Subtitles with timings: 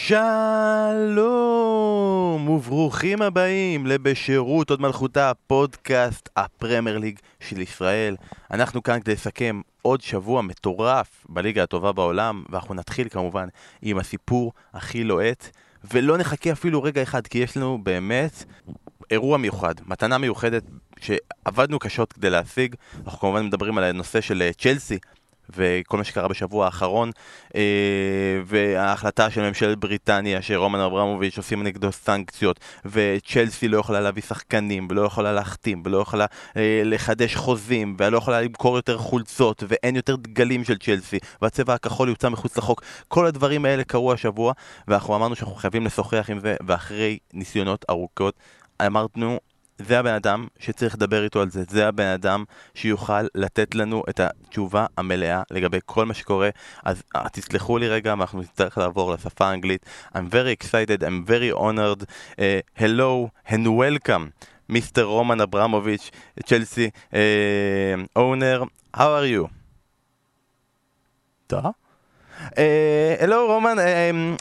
[0.00, 1.28] שלום
[2.48, 8.16] וברוכים הבאים לבשירות עוד מלכותה, פודקאסט הפרמייר ליג של ישראל.
[8.50, 13.48] אנחנו כאן כדי לסכם עוד שבוע מטורף בליגה הטובה בעולם, ואנחנו נתחיל כמובן
[13.82, 15.48] עם הסיפור הכי לוהט,
[15.92, 18.44] ולא נחכה אפילו רגע אחד, כי יש לנו באמת
[19.10, 20.62] אירוע מיוחד, מתנה מיוחדת
[21.00, 22.74] שעבדנו קשות כדי להשיג.
[23.04, 24.98] אנחנו כמובן מדברים על הנושא של אה, צ'לסי.
[25.56, 27.10] וכל מה שקרה בשבוע האחרון,
[27.54, 27.60] אה,
[28.46, 35.02] וההחלטה של ממשלת בריטניה שרומן אברמוביץ' עושים נגדו סנקציות, וצ'לסי לא יכולה להביא שחקנים, ולא
[35.02, 40.64] יכולה להחתים, ולא יכולה אה, לחדש חוזים, ולא יכולה למכור יותר חולצות, ואין יותר דגלים
[40.64, 42.82] של צ'לסי, והצבע הכחול יוצא מחוץ לחוק.
[43.08, 44.52] כל הדברים האלה קרו השבוע,
[44.88, 48.34] ואנחנו אמרנו שאנחנו חייבים לשוחח עם זה, ואחרי ניסיונות ארוכות
[48.86, 49.38] אמרנו
[49.78, 54.20] זה הבן אדם שצריך לדבר איתו על זה, זה הבן אדם שיוכל לתת לנו את
[54.20, 56.48] התשובה המלאה לגבי כל מה שקורה.
[56.84, 59.86] אז uh, תסלחו לי רגע, אנחנו נצטרך לעבור לשפה האנגלית.
[60.14, 62.02] I'm very excited, I'm very honored.
[62.02, 64.32] Uh, hello and welcome,
[64.72, 65.02] Mr.
[65.04, 66.10] Roman Abramovich,
[66.46, 68.66] Chelsea uh, owner.
[68.94, 69.48] How are you?
[71.46, 71.64] טוב.
[72.38, 74.36] Uh, hello Roman, um,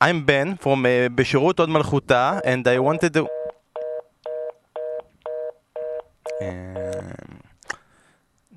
[0.00, 3.41] I'm Ben from uh, בשירות עוד מלכותה and I wanted to...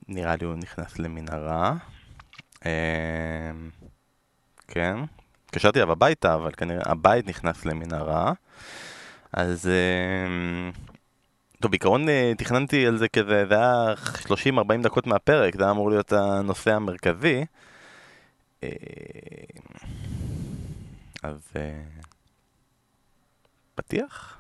[0.08, 1.74] נראה לי הוא נכנס למנהרה.
[4.68, 4.98] כן.
[5.46, 8.34] התקשרתי אליו הביתה, אבל כנראה הבית נכנס למנהרה.
[9.34, 9.70] אז...
[11.60, 12.06] טוב, בעיקרון
[12.38, 13.94] תכננתי על זה כזה, זה היה
[14.26, 17.46] 30-40 דקות מהפרק, זה היה אמור להיות הנושא המרכזי.
[21.24, 21.54] אז...
[23.76, 24.38] פתיח?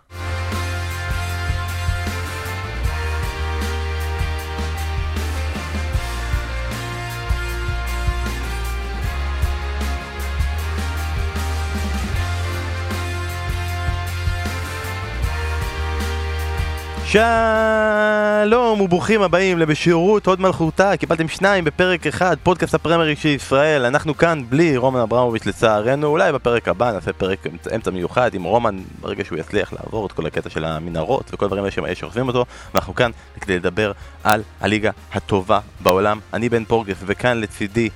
[17.15, 24.17] שלום וברוכים הבאים לבשירות הוד מלכותה, קיבלתם שניים בפרק אחד, פודקאסט הפרמיירי של ישראל, אנחנו
[24.17, 29.23] כאן בלי רומן אברמוביץ' לצערנו, אולי בפרק הבא נעשה פרק אמצע מיוחד עם רומן ברגע
[29.25, 33.11] שהוא יצליח לעבור את כל הקטע של המנהרות וכל הדברים האלה שעוזבים אותו, ואנחנו כאן
[33.41, 33.91] כדי לדבר
[34.23, 37.89] על הליגה הטובה בעולם, אני בן פורגס וכאן לצידי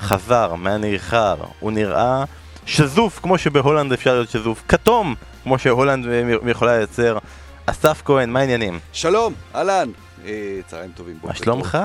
[0.00, 2.24] חזר מהנרחר, הוא נראה
[2.66, 6.06] שזוף כמו שבהולנד אפשר להיות שזוף, כתום כמו שהולנד
[6.46, 7.18] יכולה לייצר
[7.66, 8.78] אסף כהן, מה העניינים?
[8.92, 9.90] שלום, אהלן.
[10.24, 11.18] אה, צהריים טובים.
[11.24, 11.78] מה שלומך?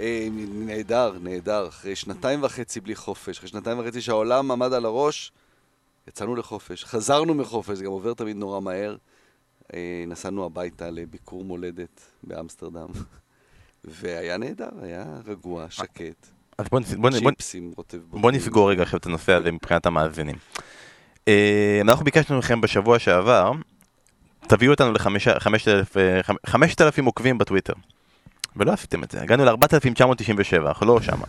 [0.00, 1.68] אה, נהדר, נהדר.
[1.68, 5.32] אחרי שנתיים וחצי בלי חופש, אחרי שנתיים וחצי שהעולם עמד על הראש,
[6.08, 6.84] יצאנו לחופש.
[6.84, 8.96] חזרנו מחופש, זה גם עובר תמיד נורא מהר.
[9.74, 12.88] אה, נסענו הביתה לביקור מולדת באמסטרדם.
[13.84, 16.26] והיה נהדר, היה רגוע, שקט.
[16.58, 17.10] אז בוא, בוא,
[17.74, 20.36] בוא, בוא נסגור רגע עכשיו את הנושא הזה מבחינת המאזינים.
[21.80, 23.52] אנחנו ביקשנו מכם בשבוע שעבר
[24.46, 25.98] תביאו אותנו ל-5,000
[26.98, 27.72] אה, עוקבים בטוויטר.
[28.56, 31.20] ולא עשיתם את זה, הגענו ל-4,997, אנחנו לא שם.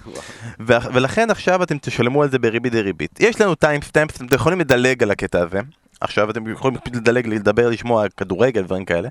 [0.67, 3.19] ולכן עכשיו אתם תשלמו על זה בריבית דריבית.
[3.19, 5.59] יש לנו timestamps, אתם יכולים לדלג על הקטע הזה.
[6.01, 9.09] עכשיו אתם יכולים לדלג, לדבר, לשמוע כדורגל, דברים כאלה.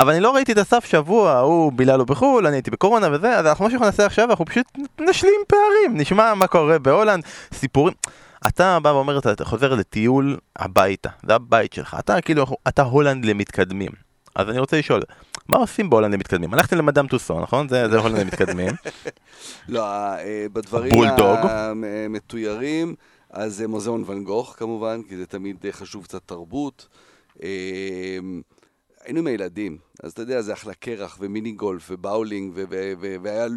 [0.00, 3.38] אבל אני לא ראיתי את אסף שבוע, הוא בילה לו בחו"ל, אני הייתי בקורונה וזה,
[3.38, 4.66] אז אנחנו מה שאנחנו נעשה עכשיו, אנחנו פשוט
[5.00, 7.94] נשלים פערים, נשמע מה קורה בהולנד, סיפורים.
[8.48, 13.90] אתה בא ואומר, אתה חוזר לטיול הביתה, זה הבית שלך, אתה כאילו, אתה הולנד למתקדמים.
[14.34, 15.02] אז אני רוצה לשאול,
[15.48, 16.54] מה עושים בהולנד למתקדמים?
[16.54, 17.68] הלכתם למדאם טוסו, נכון?
[17.68, 18.72] זה, זה הולנד למתקדמים.
[19.68, 20.92] לא, אה, בדברים
[22.08, 22.94] המתוירים,
[23.30, 26.88] אז זה מוזיאון ואן גוך כמובן, כי זה תמיד חשוב קצת תרבות.
[27.42, 28.18] אה,
[29.04, 32.52] היינו עם הילדים, אז אתה יודע, זה החלקה קרח ומיני גולף ובאולינג,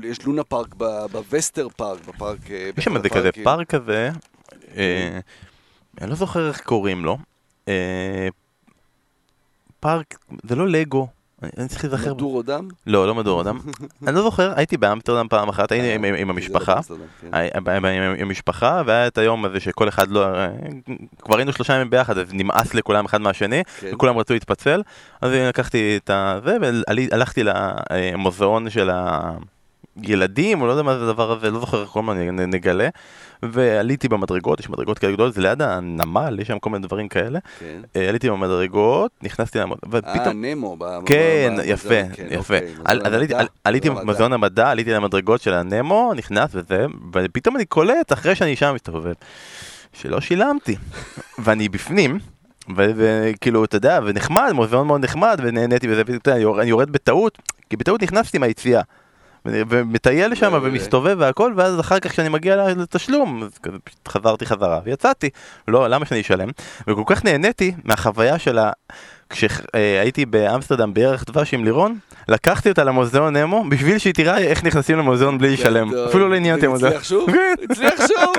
[0.01, 0.75] ויש לונה פארק
[1.11, 2.51] בווסטרפארק, בפארק...
[2.51, 4.09] אה, יש שם איזה כזה פארק כזה,
[4.77, 5.19] אה,
[6.01, 7.17] אני לא זוכר איך קוראים לו.
[7.67, 8.27] אה,
[9.79, 11.07] פארק, זה לא לגו.
[11.57, 12.13] אני צריך להיזכר.
[12.13, 12.67] מדורודם?
[12.87, 13.59] לא, לא מדורודם.
[14.07, 16.79] אני לא זוכר, הייתי באמסטרדם פעם אחת, הייתי עם לא המשפחה.
[17.21, 17.27] כן.
[17.77, 20.27] עם המשפחה, והיה את היום הזה שכל אחד לא...
[21.19, 23.89] כבר היינו שלושה ימים ביחד, אז נמאס לכולם אחד מהשני, כן.
[23.93, 24.81] וכולם רצו להתפצל.
[25.21, 26.11] אז לקחתי את
[26.45, 28.89] זה, והלכתי למוזיאון של
[30.07, 32.89] הילדים, או לא יודע מה זה הדבר הזה, לא זוכר איך קוראים לו, נגלה.
[33.43, 37.39] ועליתי במדרגות, יש מדרגות כאלה גדולות, זה ליד הנמל, יש שם כל מיני דברים כאלה.
[37.59, 37.81] כן.
[37.95, 39.75] אה, עליתי במדרגות, נכנסתי למד...
[39.89, 40.15] ופתאום...
[40.27, 40.77] אה, נמו.
[41.05, 42.55] כן, יפה, כן, יפה.
[42.55, 48.35] אוקיי, אז עליתי במוזיאון המדע, עליתי למדרגות של הנמו, נכנס וזה, ופתאום אני קולט, אחרי
[48.35, 49.13] שאני שם מסתובב,
[49.93, 50.75] שלא שילמתי.
[51.43, 52.19] ואני בפנים.
[52.75, 57.37] וכאילו, אתה יודע, ונחמד, מוזיאון מאוד נחמד, ונהניתי בזה, ואני יורד בטעות,
[57.69, 58.81] כי בטעות נכנסתי מהיציאה.
[59.45, 63.43] ומטייל שם ומסתובב והכל, ואז אחר כך כשאני מגיע לתשלום,
[64.07, 65.29] חזרתי חזרה ויצאתי.
[65.67, 66.49] לא, למה שאני אשלם?
[66.87, 68.71] וכל כך נהניתי מהחוויה של ה...
[69.29, 71.97] כשהייתי באמסטרדם בערך דבש עם לירון,
[72.27, 75.91] לקחתי אותה למוזיאון נמו בשביל שהיא תראה איך נכנסים למוזיאון בלי לשלם.
[76.09, 76.93] אפילו לא עניין אותי המוזיאון.
[76.93, 77.29] הצליח שוב?
[77.69, 78.33] הצליח שוב?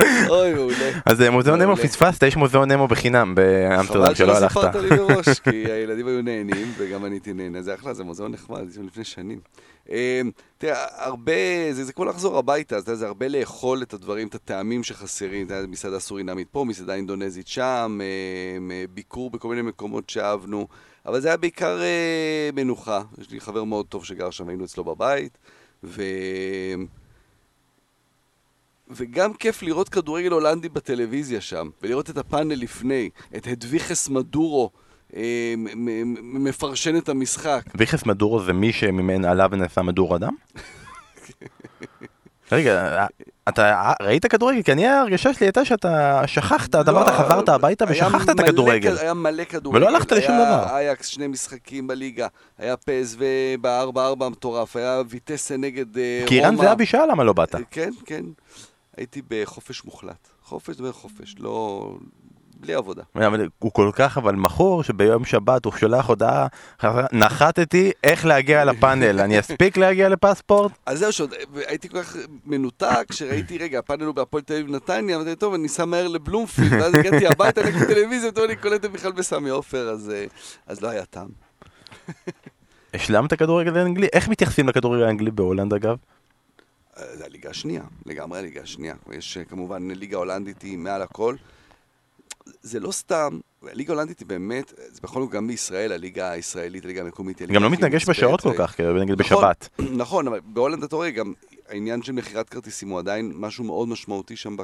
[0.28, 0.90] אוי מעולה.
[1.06, 4.52] אז אה, מוזיאון נמו פספסת, יש מוזיאון נמו בחינם באמסטרדם שלא הלכת.
[4.52, 7.62] חבל שלא סיפרת לי מראש, כי הילדים היו נהנים וגם אני הייתי נהנה.
[7.62, 9.38] זה אחלה, זה מוזיאון נחמד, לפני שנים.
[9.88, 11.32] אמ, תראה, הרבה,
[11.72, 15.66] זה, זה כמו לחזור הביתה, זה, זה הרבה לאכול את הדברים, את הטעמים שחסרים, זה
[15.66, 18.00] מסעדה סורינמית פה, מסעדה אינדונזית שם,
[18.56, 20.68] אמ, אה, ביקור בכל מיני מקומות שאהבנו,
[21.06, 23.02] אבל זה היה בעיקר אה, מנוחה.
[23.18, 25.38] יש לי חבר מאוד טוב שגר שם, היינו אצלו בבית,
[25.84, 26.02] ו...
[28.90, 34.70] וגם כיף לראות כדורגל הולנדי בטלוויזיה שם, ולראות את הפאנל לפני, את הדוויכס מדורו.
[35.16, 35.54] אה,
[36.22, 37.62] מפרשן את המשחק.
[37.74, 40.34] ויחס מדורו זה מי שממנו עלה ונעשה מדור אדם?
[42.52, 43.06] רגע,
[43.48, 44.62] אתה ראית כדורגל?
[44.62, 48.96] כי אני הרגשה שלי הייתה שאתה שכחת, אתה אמרת לא, חזרת הביתה ושכחת את הכדורגל.
[48.98, 49.78] היה מלא כדורגל.
[49.78, 50.64] ולא הלכת לשום דבר.
[50.68, 52.26] היה אייקס שני משחקים בליגה,
[52.58, 56.22] היה פס וב-4-4 המטורף, היה ויטסה נגד רומא.
[56.22, 57.54] אה, כי אירן זהבי שאל למה לא באת.
[57.70, 58.24] כן, כן.
[58.96, 60.28] הייתי בחופש מוחלט.
[60.42, 61.94] חופש זה חופש, לא...
[62.60, 63.02] בלי עבודה.
[63.58, 66.46] הוא כל כך אבל מכור שביום שבת הוא שולח הודעה,
[67.12, 70.72] נחתתי איך להגיע לפאנל, אני אספיק להגיע לפספורט?
[70.86, 71.34] אז זהו שעוד
[71.66, 75.66] הייתי כל כך מנותק, שראיתי, רגע, הפאנל הוא בהפועל תל אביב נתניה, אמרתי, טוב, אני
[75.66, 80.24] אסע מהר לבלומפילד, ואז הגעתי הביתה, לקחתי טלוויזיה, פתאום אני קולט בכלל בסמי עופר, אה,
[80.66, 81.28] אז לא היה טעם.
[82.94, 84.08] השלמת כדורגל האנגלי?
[84.12, 85.96] איך מתייחסים לכדורגל האנגלי בהולנד אגב?
[86.98, 88.94] אה, זה הליגה השנייה, לגמרי הליגה השנייה.
[89.12, 91.34] יש אה, כמובן ליגה הולנדית היא מעל הכל.
[92.62, 97.00] זה לא סתם, הליגה ההולנדית היא באמת, זה בכל זאת גם בישראל, הליגה הישראלית, הליגה
[97.00, 99.68] המקומית היא גם לא מתנגש בשעות כל כך, נגיד בשבת.
[99.78, 101.32] נכון, אבל בהולנד אתה רואה, גם
[101.68, 104.56] העניין של מכירת כרטיסים הוא עדיין משהו מאוד משמעותי שם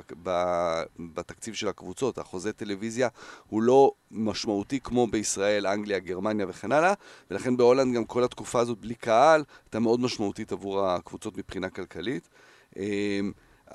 [0.98, 2.18] בתקציב של הקבוצות.
[2.18, 3.08] החוזה טלוויזיה
[3.46, 6.92] הוא לא משמעותי כמו בישראל, אנגליה, גרמניה וכן הלאה,
[7.30, 12.28] ולכן בהולנד גם כל התקופה הזאת בלי קהל, הייתה מאוד משמעותית עבור הקבוצות מבחינה כלכלית.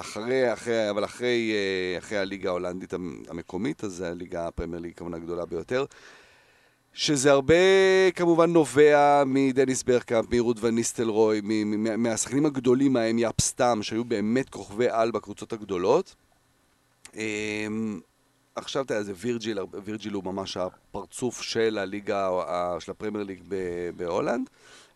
[0.02, 2.94] אחרי, אחרי, אבל אחרי, אה, אחרי הליגה ההולנדית
[3.30, 5.86] המקומית, אז הליגה הפרמייר ליג כמובן הגדולה ביותר.
[6.94, 7.56] שזה הרבה
[8.16, 11.42] כמובן נובע מדניס ברגקאמפ, מרוד ואן ניסטלרוי,
[11.98, 16.16] מהשחקנים הגדולים ההם, יאפ סטאם, שהיו באמת כוכבי על בקבוצות הגדולות.
[17.16, 18.00] אמ,
[18.56, 22.30] עכשיו אתה יודע, זה וירג'יל, וירג'יל הוא ממש הפרצוף של הליגה,
[22.80, 23.44] של הפרמייר ליג
[23.96, 24.50] בהולנד,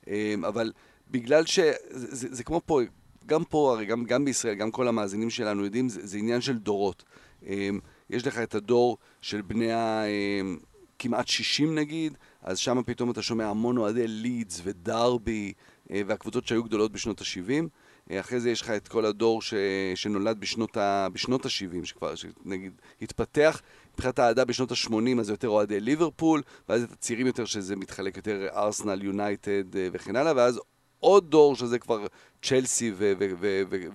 [0.08, 0.72] אמ, אבל
[1.12, 1.60] בגלל ש...
[1.90, 2.82] זה, זה, זה כמו פה,
[3.26, 6.58] גם פה, הרי גם, גם בישראל, גם כל המאזינים שלנו יודעים, זה, זה עניין של
[6.58, 7.04] דורות.
[7.46, 7.80] אמ,
[8.10, 10.04] יש לך את הדור של בני ה...
[10.06, 10.58] אמ,
[11.00, 15.54] כמעט 60 נגיד, אז שם פתאום אתה שומע המון אוהדי לידס ודרבי
[15.92, 17.64] אה, והקבוצות שהיו גדולות בשנות ה-70.
[18.12, 19.54] אה, אחרי זה יש לך את כל הדור ש...
[19.96, 21.08] שנולד בשנות ה...
[21.14, 22.14] בשנות ה-70, שכבר,
[22.46, 22.72] נגיד,
[23.02, 23.62] התפתח
[23.94, 28.18] מבחינת האהדה בשנות ה-80, אז זה יותר אוהדי ליברפול, ואז את הצעירים יותר שזה מתחלק
[28.18, 30.60] יותר ארסנל, יונייטד אה, וכן הלאה, ואז
[31.00, 32.06] עוד דור שזה כבר
[32.46, 32.92] צ'לסי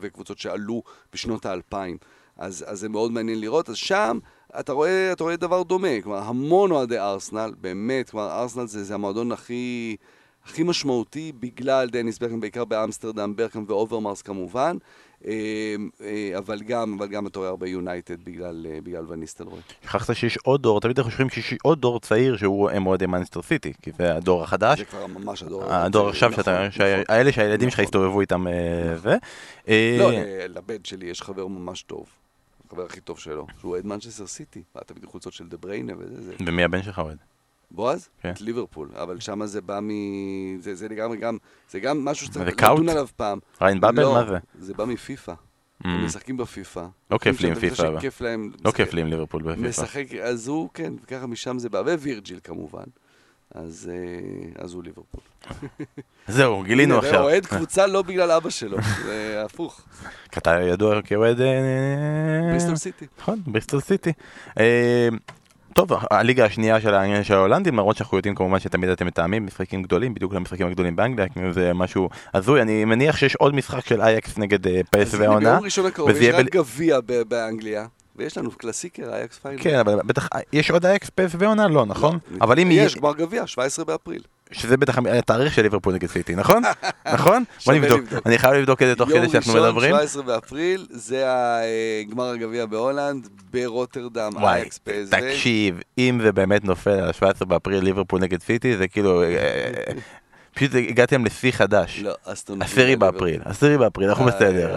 [0.00, 0.82] וקבוצות שעלו
[1.12, 1.96] בשנות האלפיים.
[2.36, 3.68] אז, אז זה מאוד מעניין לראות.
[3.68, 4.18] אז שם
[4.60, 8.94] אתה רואה, אתה רואה דבר דומה, כלומר המון אוהדי ארסנל, באמת, כלומר ארסנל זה, זה
[8.94, 9.96] המועדון הכי,
[10.44, 14.76] הכי משמעותי בגלל דניס ברגקאמפ, בעיקר באמסטרדם, ברגקאמפ ואוברמארס כמובן.
[15.24, 19.60] אמ, אה, אבל גם, אבל גם אתה רואה הרבה יונייטד בגלל, אה, בגלל ואן ניסטלרוי.
[19.82, 23.72] שכחת שיש עוד דור, תמיד אנחנו חושבים שיש עוד דור צעיר שהוא אוהדי מנצ'סטר סיטי,
[23.82, 24.78] כי זה הדור החדש.
[24.78, 28.52] זה כבר ממש הדור הדור עכשיו, שאתה, נכון, נכון, האלה שהילדים שלך הסתובבו איתם אה,
[28.96, 29.10] ו...
[29.98, 30.10] לא,
[30.48, 32.06] לבן שלי יש חבר ממש טוב.
[32.66, 36.34] החבר הכי טוב שלו, שהוא אוהד מנצ'סטר סיטי, אתה בדיוק חולצות של דה בריינה וזה.
[36.46, 37.18] ומי הבן שלך אוהד?
[37.70, 38.08] בועז?
[38.22, 38.30] כן.
[38.30, 39.90] את ליברפול, אבל שם זה בא מ...
[40.60, 41.36] זה, זה לגמרי גם,
[41.70, 43.38] זה גם משהו שצריך לדון עליו פעם.
[43.60, 44.02] ריאן באבל?
[44.02, 44.38] לא, מה זה?
[44.58, 45.32] זה בא מפיפא.
[45.32, 45.88] Mm.
[45.88, 46.86] הם משחקים בפיפא.
[47.10, 47.82] לא כיף לי עם פיפא.
[48.64, 49.68] לא כיף לי עם ליברפול בפיפא.
[49.68, 52.84] משחק, אז הוא, כן, ככה משם זה בא, ווירג'יל כמובן.
[53.54, 55.20] אז, אה, אז הוא ליברפול.
[56.28, 57.14] זהו, גילינו עכשיו.
[57.14, 59.82] הוא אוהד קבוצה לא בגלל אבא שלו, זה הפוך.
[60.38, 61.40] אתה ידוע כאוהד...
[61.40, 63.06] אה, בריסטול סיטי.
[63.18, 64.12] נכון, בריסטול סיטי.
[65.70, 69.46] אה, טוב, הליגה השנייה של העניין של ההולנדים, למרות שאנחנו יודעים כמובן שתמיד אתם מתאמים
[69.46, 74.00] משחקים גדולים, בדיוק למשחקים הגדולים באנגליה, זה משהו הזוי, אני מניח שיש עוד משחק של
[74.00, 74.58] אייאקס נגד
[74.90, 75.50] פ.ס.וו איינדהובן.
[75.50, 76.98] ביום ראשון הקרוב יש רק גביע
[77.28, 77.86] באנגליה.
[78.16, 79.62] ויש לנו Klassieker, אייאקס פיינורד.
[79.62, 81.68] כן, אבל בטח, יש עוד אייאקס פ.ס.וו איינדהובן?
[81.68, 82.18] לא, נכון?
[82.30, 84.22] לא, אבל אם יש גמר גביע, 17 באפריל.
[84.52, 86.62] שזה בטח התאריך של ליברפול נגד סיטי, נכון?
[87.14, 87.44] נכון?
[87.66, 88.00] בוא נבדוק.
[88.26, 89.90] אני חייב לבדוק את זה תוך כדי שאנחנו מדברים.
[89.90, 91.24] יום ראשון, 17 באפריל, זה
[92.10, 95.10] גמר הגביע בהולנד, ברוטרדם, אייאקס PSV.
[95.10, 99.22] תקשיב, אם זה באמת נופל על 17 באפריל ליברפול נגד סיטי, זה כאילו...
[99.22, 99.28] אה,
[100.54, 102.00] פשוט הגעתם לשיא חדש.
[102.02, 104.76] לא, אסטון עשירי באפריל, עשירי באפריל, אנחנו בסדר.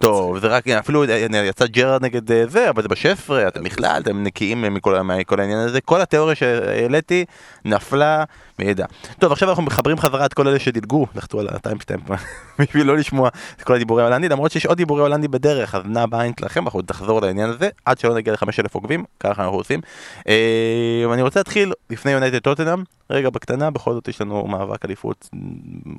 [0.00, 1.04] טוב, זה רק, אפילו
[1.48, 5.80] יצא ג'רארד נגד אה, זה, אבל זה ב-16, אתם בכלל, אתם נקיים מכל העניין הזה.
[5.80, 7.24] כל התיאוריה שהעליתי
[7.64, 8.24] נפלה
[8.58, 8.86] מידע.
[9.18, 12.00] טוב, עכשיו אנחנו מחברים חזרה את כל אלה שדילגו, לחצו על ה timestamp
[12.58, 16.06] בשביל לא לשמוע את כל הדיבורי הולנדי, למרות שיש עוד דיבורי הולנדי בדרך, אז נע
[16.06, 19.80] בעין שלכם, אנחנו נחזור לעניין הזה, עד שלא נגיע ל-5,000 עוקבים, ככה אנחנו עושים.
[20.28, 25.28] אה, אני רוצה להתחיל לפני יונייטד טוטנאם, רגע בקטנה, בכל זאת יש לנו מאבק אליפות,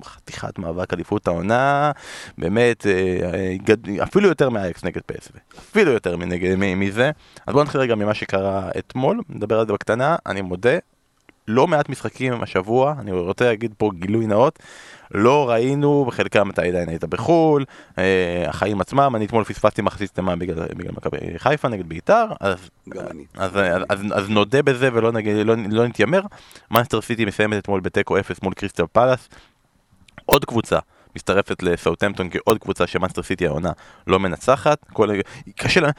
[0.03, 1.91] חתיכת מאבק אליפות העונה,
[2.37, 6.17] באמת, אה, אפילו יותר מהאקס נגד פסו, אפילו יותר
[6.75, 7.11] מזה.
[7.47, 10.77] אז בואו נתחיל רגע ממה שקרה אתמול, נדבר על זה בקטנה, אני מודה,
[11.51, 14.59] לא מעט משחקים השבוע, אני רוצה להגיד פה גילוי נאות,
[15.11, 17.65] לא ראינו, בחלקם אתה עדיין היית בחו"ל,
[17.97, 22.69] אה, החיים עצמם, אני אתמול פספסתי מחצית תמה בגלל, בגלל מכבי חיפה נגד בית"ר, אז,
[22.91, 23.51] אז, אז,
[23.89, 26.21] אז, אז נודה בזה ולא נגיד, לא, לא נתיימר,
[26.71, 29.29] מנצ'סטר סיטי מסיימת אתמול בתיקו 0 מול קריסטל פאלאס,
[30.25, 30.79] עוד קבוצה
[31.15, 33.71] מצטרפת לסאוטמפטון כעוד קבוצה שמנצ'סטר סיטי העונה
[34.07, 34.85] לא מנצחת.
[34.93, 35.09] כל...
[35.55, 35.89] קשה, לה,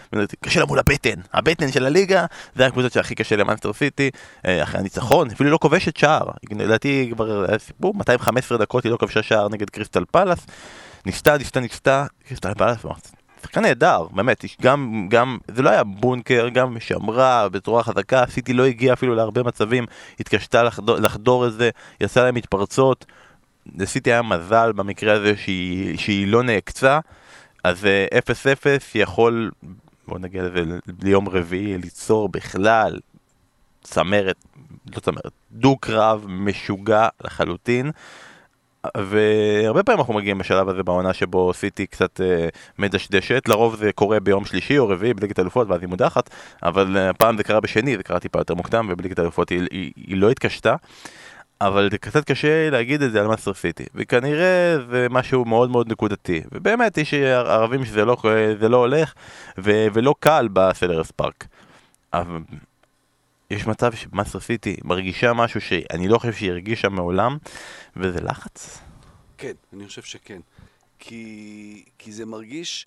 [0.41, 4.11] קשה לה מול הבטן, הבטן של הליגה, זה הקבוצות שהכי קשה למנצ'סטר סיטי,
[4.47, 6.27] אה, אחרי הניצחון, אפילו לא כובשת שער.
[6.51, 10.47] לדעתי כבר היה סיפור, 215 דקות היא לא כבשה שער נגד קריסטל פאלאס.
[11.07, 12.79] ניסתה, ניסתה, ניסתה, קריסטל פאלאס,
[13.43, 18.65] שיחקה נהדר, באמת, גם, גם, זה לא היה בונקר, גם שמרה בצורה חזקה, סיטי לא
[18.65, 19.87] הגיע אפילו להרבה מצבים,
[20.21, 23.07] התקשתה לחדור, לחדור את זה, יצא להם מתפרצות,
[23.79, 27.01] לסיטי היה מזל במקרה הזה שהיא, שהיא לא נעקצה,
[27.65, 27.87] אז 0-0
[28.67, 29.51] אה, יכול,
[30.09, 33.01] בוא נגיע לזה ליום רביעי, ליצור בכלל
[33.83, 34.37] צמרת,
[34.95, 37.91] לא צמרת, דו-קרב משוגע לחלוטין.
[38.97, 44.21] והרבה פעמים אנחנו מגיעים בשלב הזה בעונה שבו סיטי קצת אה, מדשדשת, לרוב זה קורה
[44.21, 46.31] ביום שלישי או רביעי בליגת אלופות ואז היא מודחת,
[46.63, 49.93] אבל אה, הפעם זה קרה בשני, זה קרה טיפה יותר מוקדם ובליגת אלופות היא, היא,
[49.97, 50.75] היא לא התקשתה.
[51.67, 55.93] אבל זה קצת קשה להגיד את זה על מנצ'סטר סיטי, וכנראה זה משהו מאוד מאוד
[55.93, 58.17] נקודתי, ובאמת יש ערבים שזה לא,
[58.61, 59.15] לא הולך,
[59.59, 61.47] ו, ולא קל בסלהרסט פארק.
[62.13, 62.39] אבל
[63.51, 67.39] יש מצב שמנצ'סטר סיטי מרגישה משהו שאני לא חושב שהיא הרגישה מעולם,
[67.97, 68.79] וזה לחץ.
[69.39, 70.41] כן, אני חושב שכן.
[70.99, 72.87] כי, כי זה מרגיש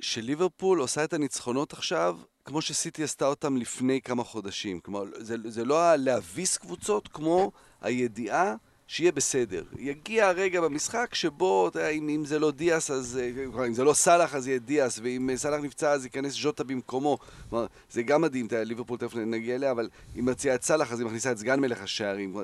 [0.00, 4.80] שליברפול עושה את הניצחונות עכשיו כמו שסיטי עשתה אותם לפני כמה חודשים.
[4.80, 8.54] כלומר, זה, זה לא להביס קבוצות כמו הידיעה
[8.90, 9.64] שיהיה בסדר.
[9.78, 13.20] יגיע הרגע במשחק שבו, אתה יודע, אם, אם זה לא דיאס, אז...
[13.22, 17.18] אה, אם זה לא סאלח, אז יהיה דיאס, ואם סאלח נפצע, אז ייכנס ז'וטה במקומו.
[17.50, 20.92] כלומר, זה גם מדהים, אתה יודע, ליברפול תכף נגיע אליה, אבל אם מוציאה את סאלח,
[20.92, 22.36] אז היא מכניסה את סגן מלך השערים.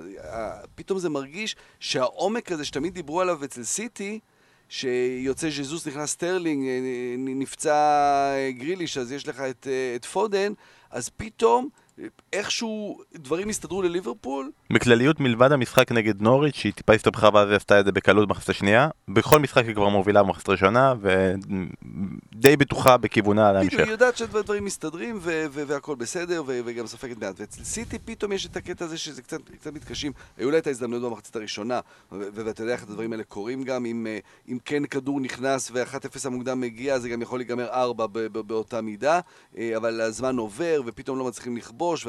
[0.75, 4.21] פתאום זה מרגיש שהעומק הזה שתמיד דיברו עליו אצל סיטי,
[4.69, 6.81] שיוצא ז'זוס, נכנס סטרלינג, אה,
[7.19, 7.75] נפצע
[8.35, 10.53] אה, גריליש, אז יש לך את, אה, את פודן,
[10.91, 11.69] אז פתאום
[12.33, 14.51] איכשהו דברים הסתדרו לליברפול.
[14.73, 18.49] בכלליות מלבד המשחק נגד נוריץ' שהיא טיפה הסתבכה ואז היא עשתה את זה בקלות במחצת
[18.49, 23.79] השנייה בכל משחק היא כבר מובילה במחצת ראשונה ודי בטוחה בכיוונה על ההמשך.
[23.79, 25.19] היא יודעת שדברים מסתדרים
[25.51, 29.73] והכל בסדר וגם סופגת מעט ואצל סיטי פתאום יש את הקטע הזה שזה קצת, קצת
[29.73, 31.81] מתקשים היו לה את ההזדמנות במחצת הראשונה
[32.13, 36.61] ואתה יודע איך הדברים האלה קורים גם אם, אה, אם כן כדור נכנס ו-1-0 המוקדם
[36.61, 39.21] מגיע זה גם יכול להיגמר 4 באותה מידה
[39.59, 42.07] אה, אבל הזמן עובר ופתאום לא מצליחים לכבוש בוש,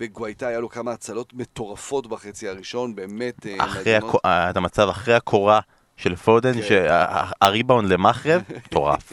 [0.00, 4.14] וגואייטה היה לו כמה הצלות מטורפות בחצי הראשון, באמת אה, מדהימות.
[4.24, 5.60] את המצב אחרי הקורה
[5.96, 6.62] של פודן, כן.
[6.62, 9.12] שהריבאונד למחרב, מטורף.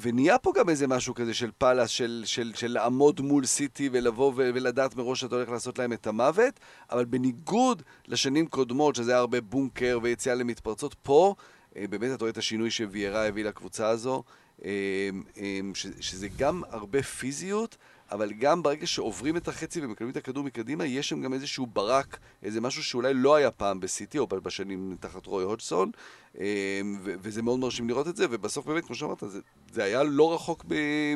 [0.00, 4.32] ונהיה פה גם איזה משהו כזה של פאלאס, של, של, של לעמוד מול סיטי ולבוא
[4.36, 9.40] ולדעת מראש שאתה הולך לעשות להם את המוות, אבל בניגוד לשנים קודמות, שזה היה הרבה
[9.40, 11.34] בונקר ויציאה למתפרצות, פה
[11.76, 14.22] אה, באמת אתה רואה את השינוי שוויירה הביא לקבוצה הזו.
[14.64, 17.76] אמ, אמ, שזה גם הרבה פיזיות,
[18.12, 22.18] אבל גם ברגע שעוברים את החצי ומקבלים את הכדור מקדימה, יש שם גם איזשהו ברק,
[22.42, 25.90] איזה משהו שאולי לא היה פעם בסיטי, או בשנים תחת רוי הודסון,
[26.38, 26.42] אמ,
[27.02, 29.40] וזה מאוד מרשים לראות את זה, ובסוף באמת, כמו שאמרת, זה,
[29.72, 30.64] זה היה לא רחוק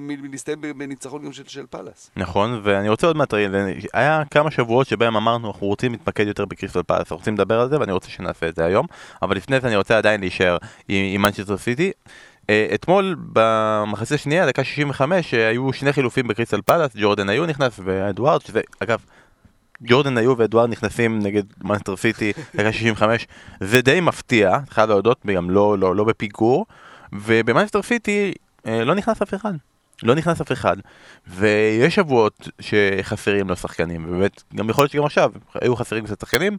[0.00, 2.10] מלהסתיים בניצחון גם של, של פאלאס.
[2.16, 3.34] נכון, ואני רוצה עוד מעט,
[3.92, 7.68] היה כמה שבועות שבהם אמרנו, אנחנו רוצים להתמקד יותר בקריסטל פאלאס, אנחנו רוצים לדבר על
[7.68, 8.86] זה, ואני רוצה שנעשה את זה היום,
[9.22, 10.56] אבל לפני זה אני רוצה עדיין להישאר
[10.88, 11.92] עם מנצ'סטר סיטי.
[12.50, 17.80] אה, אתמול במחצית השנייה, דקה 65, אה, היו שני חילופים בקריסטל פאלאס, ג'ורדן אייו נכנס
[17.84, 19.00] ואדוארד, שזה, אגב,
[19.82, 23.26] ג'ורדן אייו ואדוארד נכנסים נגד מנצ'סטר סיטי, דקה 65,
[23.60, 26.66] זה די מפתיע, חייב להודות, גם לא, לא, לא בפיגור,
[27.12, 28.32] ובמנצ'סטר סיטי
[28.66, 29.52] אה, לא נכנס אף אחד.
[30.02, 30.76] לא נכנס אף אחד,
[31.26, 36.56] ויש שבועות שחסרים לו שחקנים, ובאמת, גם יכול להיות שגם עכשיו היו חסרים קצת שחקנים,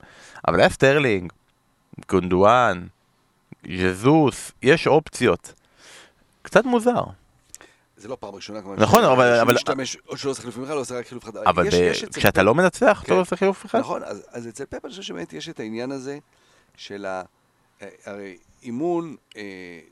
[0.47, 1.31] אבל היה סטרלינג,
[2.09, 2.83] גונדואן,
[3.77, 5.53] ז'זוס, יש אופציות.
[6.47, 7.03] קצת מוזר.
[7.97, 8.81] זה לא פעם ראשונה, כמובן.
[8.81, 9.37] נכון, אבל...
[9.37, 11.37] שהוא משתמש, או שלא עושה חילופים בכלל, לא עושה רק חילוף אחד.
[11.37, 11.67] אבל
[12.15, 13.79] כשאתה לא מנצח, אתה לא עושה חילוף אחד.
[13.79, 16.17] נכון, אז אצל פפ אני חושב שבאמת יש את העניין הזה
[16.75, 17.21] של ה...
[18.05, 19.41] הרי אימון אה,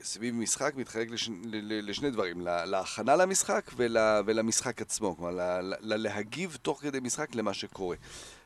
[0.03, 1.29] סביב משחק מתחלק לש,
[1.61, 7.53] לשני דברים, להכנה למשחק ול, ולמשחק עצמו, כלומר ל, ל, להגיב תוך כדי משחק למה
[7.53, 7.95] שקורה.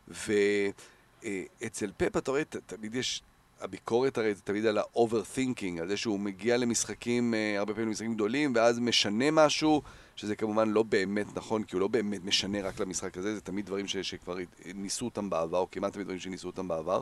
[0.07, 3.21] ואצל אה, פפ אתה רואה, תמיד יש,
[3.61, 8.13] הביקורת הרי זה תמיד על ה-overthinking, על זה שהוא מגיע למשחקים, אה, הרבה פעמים למשחקים
[8.13, 9.81] גדולים, ואז משנה משהו,
[10.15, 13.65] שזה כמובן לא באמת נכון, כי הוא לא באמת משנה רק למשחק הזה, זה תמיד
[13.65, 17.01] דברים ש, שכבר ניסו אותם בעבר, או כמעט תמיד דברים שניסו אותם בעבר.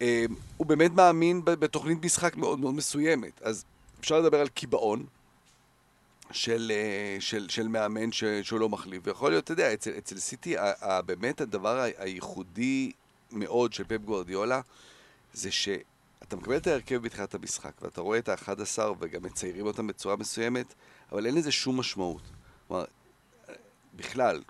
[0.00, 0.06] אמ,
[0.56, 3.42] הוא באמת מאמין בתוכנית משחק מאוד מאוד מסוימת.
[3.42, 3.64] אז
[4.00, 5.04] אפשר לדבר על קיבעון
[6.32, 9.02] של, אה, של, של מאמן ש, שהוא לא מחליף.
[9.06, 10.56] ויכול להיות, אתה יודע, אצל, אצל סיטי,
[11.06, 12.92] באמת הדבר הייחודי
[13.32, 14.60] מאוד של פפ גוורדיולה,
[15.36, 20.16] זה שאתה מקבל את ההרכב בתחילת המשחק, ואתה רואה את ה-11 וגם מציירים אותם בצורה
[20.16, 20.74] מסוימת,
[21.12, 22.22] אבל אין לזה שום משמעות.
[22.68, 22.84] כלומר,
[23.94, 24.42] בכלל,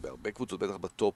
[0.00, 1.14] בהרבה קבוצות, בטח בטופ,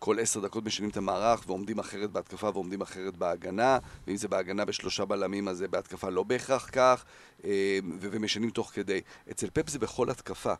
[0.00, 4.64] כל עשר דקות משנים את המערך ועומדים אחרת בהתקפה ועומדים אחרת בהגנה, ואם זה בהגנה
[4.64, 7.04] בשלושה בלמים אז זה בהתקפה לא בהכרח כך,
[7.44, 9.00] אה, ומשנים תוך כדי.
[9.30, 10.54] אצל פפ זה בכל התקפה.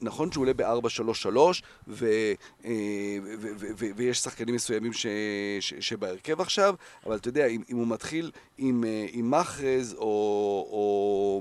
[0.00, 1.62] נכון שהוא עולה ב-4-3-3
[2.04, 2.70] אה,
[3.96, 5.06] ויש שחקנים מסוימים ש,
[5.60, 6.74] ש, שבהרכב עכשיו,
[7.06, 10.04] אבל אתה יודע, אם, אם הוא מתחיל עם, אה, עם מחרז או,
[10.70, 11.40] או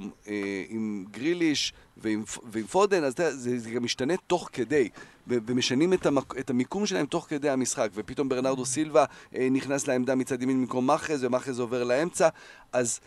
[0.70, 4.90] עם גריליש ועם, ועם פודן, אז זה, זה גם משתנה תוך כדי,
[5.28, 9.06] ומשנים את, המק, את המיקום שלהם תוך כדי המשחק, ופתאום ברנרדו סילבה
[9.52, 12.30] נכנס לעמדה מצד ימין במקום מחרז, ומחרז עובר לאמצע,
[12.74, 13.00] אז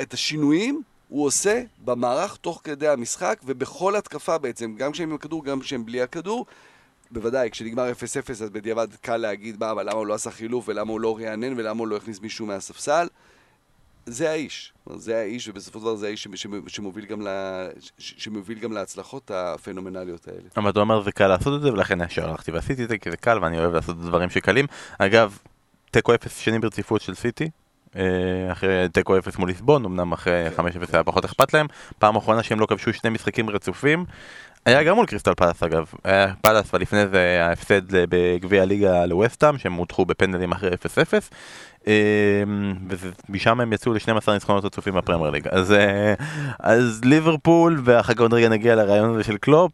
[0.00, 5.44] את השינויים הוא עושה במערך תוך כדי המשחק, ובכל התקפה בעצם, גם כשהם עם הכדור,
[5.44, 6.46] גם כשהם בלי הכדור.
[7.10, 10.92] בוודאי, כשנגמר 0-0 אז בדיעבד קל להגיד מה, אבל למה הוא לא עשה חילוף, ולמה
[10.92, 13.06] הוא לא רענן, ולמה הוא לא הכניס מישהו מהספסל.
[14.06, 14.72] זה האיש.
[14.96, 16.28] זה האיש, ובסופו של דבר זה האיש
[16.66, 17.66] שמוביל גם, לה,
[17.98, 20.48] שמוביל גם להצלחות הפנומנליות האלה.
[20.56, 23.10] אבל אתה אומר זה קל לעשות את זה, ולכן ישר הלכתי ועשיתי את זה, כי
[23.10, 24.66] זה קל, ואני אוהב לעשות דברים שקלים.
[24.98, 25.38] אגב,
[25.90, 27.50] תיקו 0 שנים ברציפות של סיטי,
[27.96, 30.96] אה, אחרי תיקו 0 מול ליסבון, אמנם אחרי 5-0 כן.
[30.96, 31.66] היה פחות אכפת להם.
[31.98, 34.04] פעם אחרונה שהם לא כבשו שני משחקים רצופים.
[34.66, 39.72] היה גם מול קריסטל פלאס אגב, היה פלאס ולפני זה ההפסד בגביע הליגה לווסטאם, שהם
[39.72, 40.74] הודחו בפנדלים אחרי 0-0.
[41.86, 42.42] אה,
[43.28, 45.48] ומשם הם יצאו ל-12 ניצחונות רצופים בפרמייר ליג.
[45.48, 46.14] אז, אה,
[46.58, 49.72] אז ליברפול, ואחר כך עוד רגע נגיע לרעיון הזה של קלופ.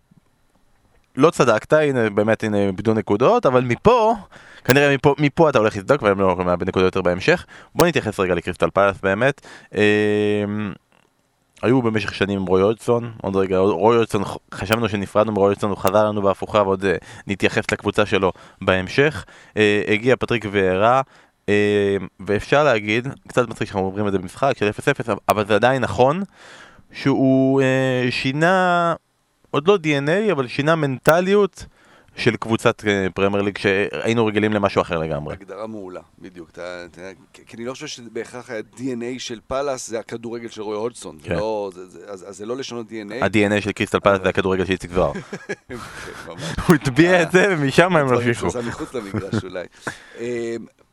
[1.16, 4.14] לא צדקת, הנה באמת הנה איבדו נקודות, אבל מפה
[4.64, 7.46] כנראה מפה, מפה אתה הולך לבדוק והם לא יכולים לאבד נקודות יותר בהמשך.
[7.74, 9.40] בוא נתייחס רגע לקריסטל פאלאס באמת.
[9.74, 9.80] אה,
[11.62, 14.22] היו במשך שנים עם רוי הודג'סון, עוד רגע רוי הודג'סון,
[14.54, 16.96] חשבנו שנפרדנו מרוי הודג'סון, הוא חזר לנו בהפוכה ועוד אה,
[17.26, 19.24] נתייחס לקבוצה שלו בהמשך.
[19.56, 21.00] אה, הגיע פטריק ויירה, אה,
[22.20, 24.70] ואפשר להגיד, קצת מצחיק שאנחנו אומרים את זה במשחק של
[25.08, 26.22] 0-0, אבל זה עדיין נכון,
[26.92, 28.94] שהוא אה, שינה,
[29.50, 31.66] עוד לא DNA, אבל שינה מנטליות.
[32.16, 35.34] של קבוצת אה, פרמייר ליג שהיינו רגילים למשהו אחר לגמרי.
[35.34, 36.50] הגדרה מעולה, בדיוק.
[36.50, 37.00] אתה, אתה,
[37.32, 41.18] כי אני לא חושב שבהכרח ה-DNA של פאלאס זה הכדורגל של רוי הודג'סון.
[41.22, 41.34] כן.
[41.34, 43.24] לא, זה, זה, אז, אז זה לא לשנות DNA.
[43.24, 45.12] ה-DNA של קריסטל פאלאס זה הכדורגל של איציק זוהר.
[45.68, 45.76] כן,
[46.66, 48.50] הוא הטביע את זה ומשם הם המשיכו.
[48.50, 49.66] זה מחוץ למגרש אולי.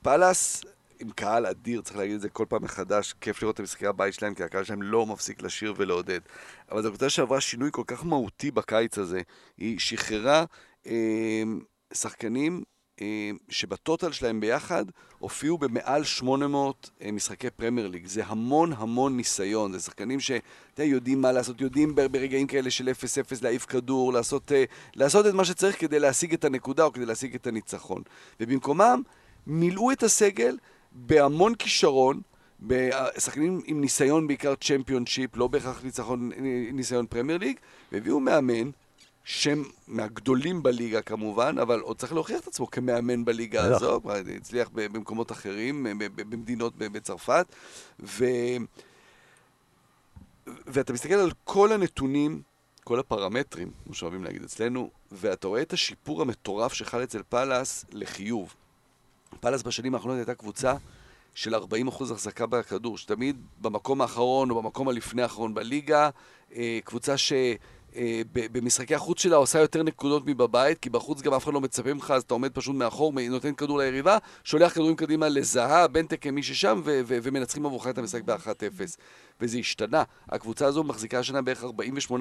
[0.07, 0.61] אה, פאלאס...
[0.99, 4.13] עם קהל אדיר, צריך להגיד את זה כל פעם מחדש, כיף לראות את המשחקי הבית
[4.13, 6.19] שלהם, כי הקהל שלהם לא מפסיק לשיר ולעודד.
[6.71, 9.21] אבל זו קבוצה שעברה שינוי כל כך מהותי בקיץ הזה.
[9.57, 10.45] היא שחררה
[10.85, 10.91] אמ,
[11.93, 12.63] שחקנים
[13.01, 14.85] אמ, שב total שלהם ביחד
[15.19, 18.07] הופיעו במעל 800 אה, משחקי פרמייר ליג.
[18.07, 22.91] זה המון המון ניסיון, זה שחקנים שיודעים מה לעשות, יודעים ברגעים כאלה של 0-0
[23.41, 24.63] להעיף כדור, לעשות, אה,
[24.95, 28.01] לעשות את מה שצריך כדי להשיג את הנקודה או כדי להשיג את הניצחון.
[28.39, 29.01] ובמקומם
[29.47, 30.57] מילאו את הסגל
[30.91, 32.21] בהמון כישרון,
[33.17, 36.31] שחקנים עם ניסיון בעיקר צ'מפיונשיפ, לא בהכרח ניצחון,
[36.73, 37.57] ניסיון פרמייר ליג,
[37.91, 38.69] והביאו מאמן
[39.23, 44.69] שם מהגדולים בליגה כמובן, אבל עוד צריך להוכיח את עצמו כמאמן בליגה הזו, כבר הצליח
[44.73, 47.45] במקומות אחרים, במדינות בצרפת,
[47.99, 48.25] ו...
[50.47, 52.41] ואתה מסתכל על כל הנתונים,
[52.83, 58.55] כל הפרמטרים, כמו שאוהבים להגיד אצלנו, ואתה רואה את השיפור המטורף שחל אצל פאלאס לחיוב.
[59.39, 60.73] פאלאס בשנים האחרונות הייתה קבוצה
[61.33, 61.59] של 40%
[62.11, 66.09] החזקה בכדור, שתמיד במקום האחרון או במקום הלפני האחרון בליגה,
[66.55, 67.33] אה, קבוצה ש...
[67.97, 71.93] אה, במשחקי החוץ שלה עושה יותר נקודות מבבית, כי בחוץ גם אף אחד לא מצפה
[71.93, 76.43] ממך, אז אתה עומד פשוט מאחור, נותן כדור ליריבה, שולח כדורים קדימה לזהה, בנטק מי
[76.43, 78.97] ששם, ומנצחים עבורך את המשחק ב-1-0.
[79.41, 80.03] וזה השתנה.
[80.29, 82.13] הקבוצה הזו מחזיקה השנה בערך 48%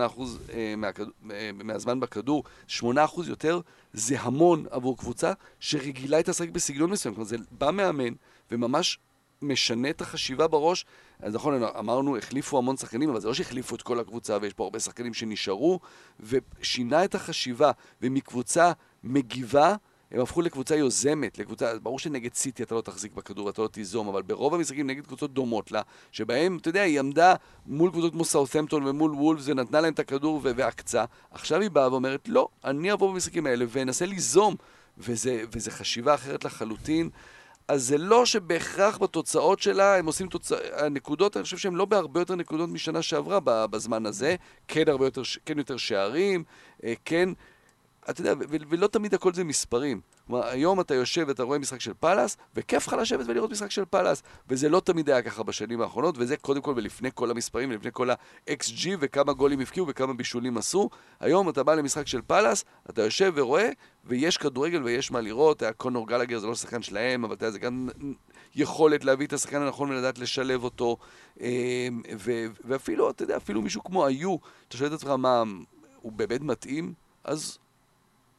[0.53, 2.83] אה, מהכדור, אה, מהזמן בכדור, 8%
[3.27, 3.61] יותר,
[3.93, 7.15] זה המון עבור קבוצה שרגילה את השחק בסגנון מסוים.
[7.15, 8.13] כלומר, זה בא מאמן
[8.51, 8.99] וממש
[9.43, 10.85] משנה את החשיבה בראש.
[11.23, 14.65] אז נכון, אמרנו, החליפו המון שחקנים, אבל זה לא שהחליפו את כל הקבוצה, ויש פה
[14.65, 15.81] הרבה שחקנים שנשארו,
[16.21, 17.71] ושינה את החשיבה,
[18.03, 18.73] ומקבוצה
[19.05, 19.75] מגיבה,
[20.11, 24.09] הם הפכו לקבוצה יוזמת, לקבוצה, ברור שנגד סיטי אתה לא תחזיק בכדור, אתה לא תיזום,
[24.09, 27.35] אבל ברוב המשחקים נגד קבוצות דומות לה, שבהם, אתה יודע, היא עמדה
[27.67, 31.05] מול קבוצות כמו סאות'מפטון ומול וולף, ונתנה להם את הכדור ועקצה.
[31.31, 34.57] עכשיו היא באה ואומרת, לא, אני אבוא במשחקים האלה ואנסה ליזום,
[34.99, 37.11] וזה, וזה חשיבה אחרת לחלוטין.
[37.69, 40.57] אז זה לא שבהכרח בתוצאות שלה הם עושים תוצא...
[40.73, 44.37] הנקודות, אני חושב שהן לא בהרבה יותר נקודות משנה שעברה בזמן הזה.
[44.69, 46.45] כן הרבה יותר, כן יותר שערים,
[46.85, 47.29] אה, כן
[48.11, 50.01] אתה יודע, ולא תמיד הכל זה מספרים.
[50.27, 53.85] כלומר, היום אתה יושב ואתה רואה משחק של פאלאס, וכיף לך לשבת ולראות משחק של
[53.85, 54.23] פאלאס.
[54.49, 58.11] וזה לא תמיד היה ככה בשנים האחרונות, וזה קודם כל ולפני כל המספרים, ולפני כל
[58.11, 60.91] ה-XG, וכמה גולים הפקיעו וכמה בישולים עשו.
[61.21, 63.71] היום אתה בא למשחק של פאלאס, אתה יושב ורואה,
[64.05, 65.63] ויש כדורגל ויש מה לראות.
[65.77, 67.89] קונור גלגר זה לא שחקן שלהם, אבל אתה יודע, זה גם
[68.55, 70.97] יכולת להביא את השחקן הנכון ולדעת לשלב אותו.
[71.41, 71.47] אמ,
[72.65, 74.37] ואפילו, אתה יודע, אפילו מישהו כמו היו,
[74.69, 75.43] אתה שואל את עצמך מה,
[76.03, 76.93] הוא באמת מתאים?
[77.25, 77.59] אז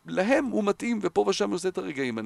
[0.07, 2.17] להם הוא מתאים, ופה ושם עושה את הרגעים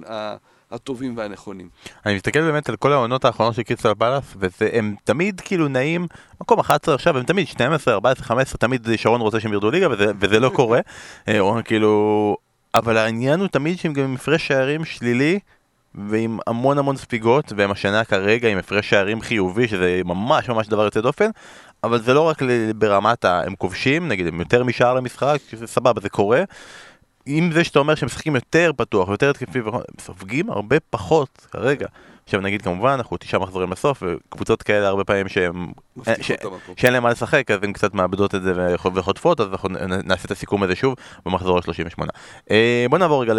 [0.72, 1.70] הטובים והנכונים.
[2.06, 6.08] אני מסתכל באמת על כל העונות האחרונות של קיצר פלאס, והם תמיד כאילו נעים,
[6.42, 10.12] מקום 11 עכשיו, הם תמיד 12, 14, 15, תמיד שרון רוצה שהם ירדו ליגה, וזה,
[10.20, 10.80] וזה לא קורה.
[11.28, 12.38] אה, או כאילו...
[12.76, 15.40] אבל העניין הוא תמיד שהם גם עם הפרש שערים שלילי,
[15.96, 20.86] ועם המון המון ספיגות, והם השנה כרגע עם הפרש שערים חיובי, שזה ממש ממש דבר
[20.86, 21.30] יוצא דופן,
[21.84, 22.42] אבל זה לא רק
[22.76, 23.42] ברמת ה...
[23.46, 26.44] הם כובשים, נגיד הם יותר משער למשחק, סבבה, זה קורה.
[27.26, 29.60] עם זה שאתה אומר שהם משחקים יותר פתוח, יותר התקפי,
[30.00, 31.88] סופגים הרבה פחות כרגע.
[32.24, 35.72] עכשיו נגיד כמובן, אנחנו תשעה מחזורים לסוף, וקבוצות כאלה הרבה פעמים שהם...
[36.22, 36.32] ש...
[36.78, 39.70] שאין להם מה לשחק, אז הן קצת מאבדות את זה וחוטפות, אז אנחנו
[40.04, 42.04] נעשה את הסיכום הזה שוב במחזור ה-38.
[42.52, 43.34] אה, בוא נעבור רגע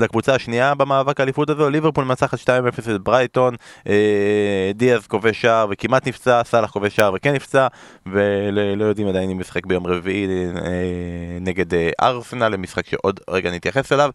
[0.00, 2.48] לקבוצה השנייה במאבק האליפות הזו, ליברפול מנצחת 2-0
[2.94, 3.54] את ברייטון,
[3.88, 7.66] אה, דיאז כובש שער וכמעט נפצע, סאלח כובש שער וכן נפצע,
[8.06, 11.66] ולא יודעים עדיין אם משחק ביום רביעי אה, נגד
[12.02, 14.10] ארסנל, למשחק שעוד רגע נתייחס אליו,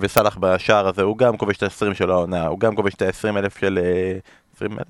[0.00, 3.38] וסאלח בשער הזה הוא גם כובש את ה-20 שלו העונה, הוא גם כובש את ה-20
[3.38, 3.78] אלף של...
[4.56, 4.88] 20 אלף?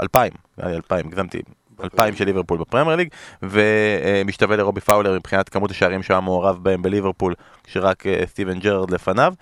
[0.00, 1.42] 2,000, נראה לי 2,000, הגזמתי.
[1.82, 3.08] 2,000 של ליברפול בפרמייר ליג,
[3.42, 7.34] ומשתווה לרובי פאולר מבחינת כמות השערים שהיה מעורב בהם בליברפול,
[7.64, 9.34] כשרק אה, סטיבן ג'רד לפניו,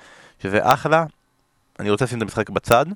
[0.42, 1.04] שזה אחלה.
[1.80, 2.86] אני רוצה לשים את המשחק בצד.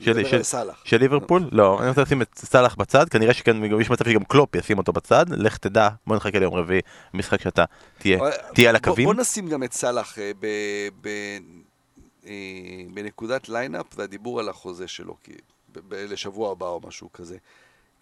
[0.00, 0.42] של, של,
[0.84, 1.48] של ליברפול?
[1.52, 4.92] לא, אני רוצה לשים את סאלח בצד, כנראה שכן, יש מצב שגם קלופ ישים אותו
[4.92, 6.80] בצד, לך תדע, בוא נחכה ליום רביעי,
[7.14, 7.64] משחק שאתה
[7.98, 8.18] תהיה,
[8.68, 9.06] על הקווים.
[9.06, 10.30] בוא, בוא נשים גם את סלאח אה,
[12.26, 12.32] אה,
[12.94, 15.32] בנקודת lineup והדיבור על החוזה שלו, כי
[15.90, 17.36] לשבוע הבא או משהו כזה.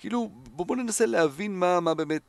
[0.01, 2.23] כאילו, בואו בוא ננסה להבין מה, מה באמת...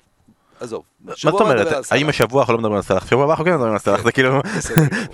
[0.60, 0.84] עזוב.
[1.06, 1.68] מה זאת אומרת?
[1.92, 3.08] האם השבוע אנחנו לא מדברים על סלאח?
[3.08, 4.42] שבוע הבא אנחנו כן מדברים על סלאח, זה כאילו,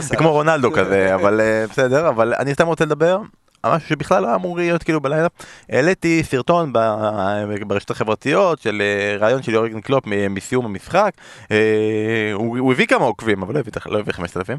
[0.00, 3.18] זה כמו רונלדו כזה, אבל אה, בסדר, אבל אני סתם רוצה לדבר
[3.66, 5.28] משהו שבכלל לא אמור להיות כאילו בלילה.
[5.68, 6.72] העליתי סרטון
[7.66, 11.10] ברשתות החברתיות של אה, רעיון של יורגן קלופ מסיום המשחק.
[11.50, 13.54] אה, הוא הביא כמה עוקבים, אבל
[13.86, 14.58] לא הביא 5,000.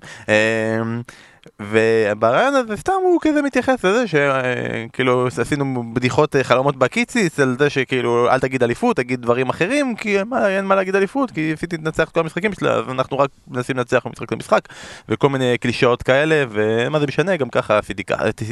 [1.60, 7.70] וברעיון הזה סתם הוא כזה מתייחס לזה שכאילו עשינו בדיחות אה, חלומות בקיציס על זה
[7.70, 11.78] שכאילו אל תגיד אליפות, תגיד דברים אחרים כי מה, אין מה להגיד אליפות כי סיטי
[11.78, 14.62] תנצח את כל המשחקים שלה אז אנחנו רק מנסים לנצח ממשחק למשחק
[15.10, 17.80] וכל מיני קלישאות כאלה ומה זה משנה גם ככה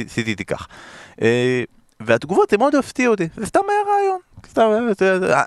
[0.08, 0.68] סיטי תיקח.
[1.22, 1.64] אה,
[2.00, 4.20] והתגובות הם מאוד הפתיעו אותי, זה סתם היה רעיון.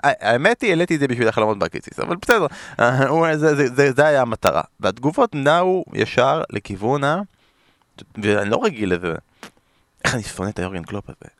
[0.02, 2.46] האמת היא, העליתי את זה בשביל החלומות בקיציס, אבל בסדר,
[3.96, 4.62] זה היה המטרה.
[4.80, 7.22] והתגובות נעו ישר לכיוון ה...
[8.22, 9.14] ואני לא רגיל לזה.
[10.04, 11.30] איך אני שונא את היורגן קלופ הזה.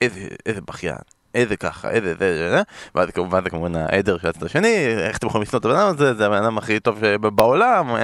[0.00, 0.96] איזה, איזה בכיין.
[1.34, 2.62] איזה ככה, איזה זה, זה,
[2.94, 5.88] ואז כמובן זה כמובן העדר של הצד השני, איך אתם יכולים לשנוא את הבן אדם
[5.88, 7.96] הזה, זה הבן אדם הכי טוב בעולם,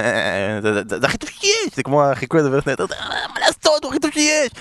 [0.87, 2.85] זה הכי טוב שיש, זה כמו החיקוי הזה נהדר,
[3.33, 4.51] מה לעשות, הוא הכי טוב שיש.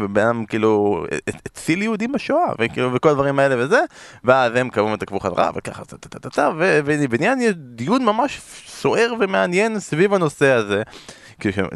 [0.00, 2.52] ובן אדם כאילו הציל יהודים בשואה,
[2.94, 3.80] וכל הדברים האלה וזה,
[4.24, 5.82] ואז הם כמובן תקבו חזרה, וככה,
[6.84, 10.82] ונהיה דיון ממש סוער ומעניין סביב הנושא הזה.
[11.40, 11.68] כאילו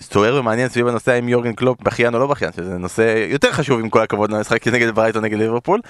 [0.00, 3.80] סוער ומעניין סביב הנושא האם יורגן קלופ בכיין או לא בכיין, שזה נושא יותר חשוב
[3.80, 5.80] עם כל הכבוד למשחק נגד ברייטון נגד ליברפול,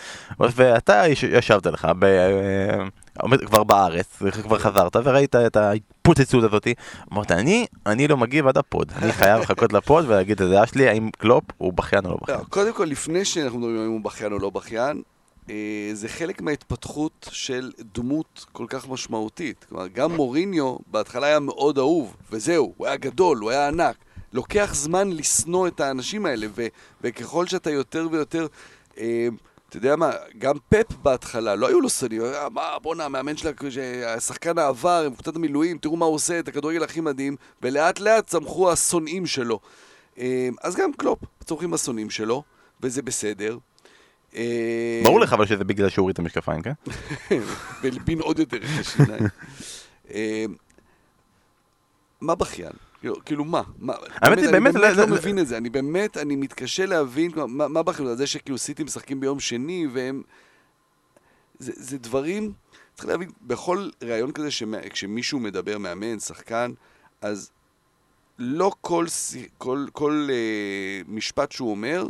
[0.40, 2.06] ואתה ישבת לך ב...
[3.18, 6.74] עומד כבר בארץ, כבר חזרת וראית את ההתפוצצות הזאתי,
[7.12, 10.88] אמרת אני, אני לא מגיב עד הפוד, אני חייב לחכות לפוד ולהגיד את הדעה שלי
[10.88, 12.38] האם קלופ הוא בכיין או לא בכיין.
[12.48, 15.02] קודם כל לפני שאנחנו מדברים אם הוא בכיין או לא בכיין, אה,
[15.92, 19.64] זה חלק מההתפתחות של דמות כל כך משמעותית.
[19.68, 23.96] כלומר, גם מוריניו בהתחלה היה מאוד אהוב, וזהו, הוא היה גדול, הוא היה ענק.
[24.32, 26.66] לוקח זמן לשנוא את האנשים האלה, ו-
[27.00, 28.46] וככל שאתה יותר ויותר...
[28.98, 29.28] אה,
[29.68, 33.50] אתה יודע מה, גם פפ בהתחלה, לא היו לו היה, מה, בואנה, המאמן שלה,
[34.06, 38.26] השחקן העבר עם קבוצת המילואים, תראו מה הוא עושה, את הכדורגל הכי מדהים, ולאט לאט
[38.26, 39.60] צמחו השונאים שלו.
[40.62, 42.42] אז גם קלופ, צורכים אסונים שלו,
[42.80, 43.58] וזה בסדר.
[45.04, 46.72] ברור לך אבל שזה בגלל שהוא הוריד את המשקפיים, כן?
[47.82, 49.24] והלבין עוד יותר את השיניים.
[52.20, 52.72] מה בכיין?
[53.00, 53.62] כאילו, כאילו מה?
[54.14, 54.76] האמת היא באמת...
[54.76, 58.58] אני באמת לא מבין את זה, אני באמת, אני מתקשה להבין מה בכלל, זה שכאילו
[58.58, 60.22] סיטי משחקים ביום שני והם...
[61.58, 62.52] זה דברים,
[62.94, 64.48] צריך להבין, בכל ראיון כזה,
[64.90, 66.72] כשמישהו מדבר, מאמן, שחקן,
[67.20, 67.50] אז
[68.38, 69.06] לא כל,
[69.58, 72.06] כל, כל uh, משפט שהוא אומר,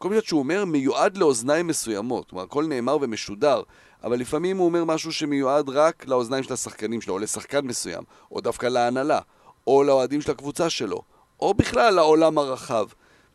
[0.00, 2.30] כל משפט שהוא אומר מיועד לאוזניים מסוימות.
[2.30, 3.62] כלומר, הכל נאמר ומשודר,
[4.04, 8.40] אבל לפעמים הוא אומר משהו שמיועד רק לאוזניים של השחקנים שלו, או לשחקן מסוים, או
[8.40, 9.20] דווקא להנהלה,
[9.66, 11.02] או לאוהדים של הקבוצה שלו,
[11.40, 12.86] או בכלל לעולם הרחב.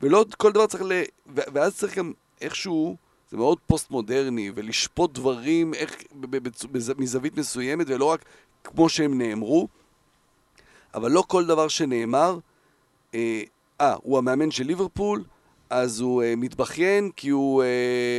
[0.01, 0.91] ולא כל דבר צריך ל...
[1.28, 2.95] ואז צריך גם איכשהו,
[3.32, 5.95] זה מאוד פוסט-מודרני, ולשפוט דברים איך...
[6.97, 8.25] מזווית מסוימת, ולא רק
[8.63, 9.67] כמו שהם נאמרו.
[10.93, 12.38] אבל לא כל דבר שנאמר,
[13.15, 13.41] אה,
[13.82, 15.23] אה הוא המאמן של ליברפול,
[15.76, 17.68] אז הוא אה, מתבכיין כי הוא, אה,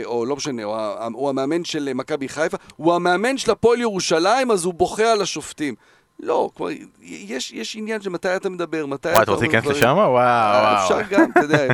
[0.05, 0.77] או לא משנה, הוא,
[1.12, 5.75] הוא המאמן של מכבי חיפה, הוא המאמן של הפועל ירושלים, אז הוא בוכה על השופטים.
[6.20, 9.09] לא, כלומר, יש, יש עניין של מתי אתה מדבר, מתי אתה...
[9.09, 9.92] וואי, אתה רוצה להיכנס לשם?
[9.96, 10.85] וואו, וואו.
[10.85, 11.66] אפשר גם, אתה יודע.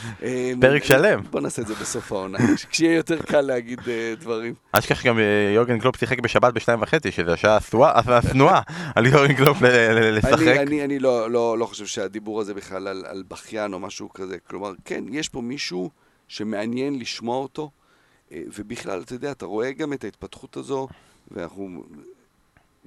[0.60, 1.20] פרק שלם.
[1.30, 2.38] בוא נעשה את זה בסוף העונה,
[2.70, 3.80] כשיהיה יותר קל להגיד
[4.18, 4.54] דברים.
[4.74, 5.18] אל תשכח שגם
[5.54, 7.58] יורגן קלופ שיחק בשבת בשתיים וחצי, שזה השעה
[8.06, 8.60] השנואה
[8.94, 9.58] על יורגן קלופ
[10.12, 10.46] לשחק.
[10.56, 14.36] אני לא, לא, לא חושב שהדיבור הזה בכלל על, על בכיין או משהו כזה.
[14.48, 15.90] כלומר, כן, יש פה מישהו
[16.28, 17.70] שמעניין לשמוע אותו,
[18.32, 20.88] ובכלל, אתה יודע, אתה רואה גם את ההתפתחות הזו,
[21.30, 21.84] ואנחנו...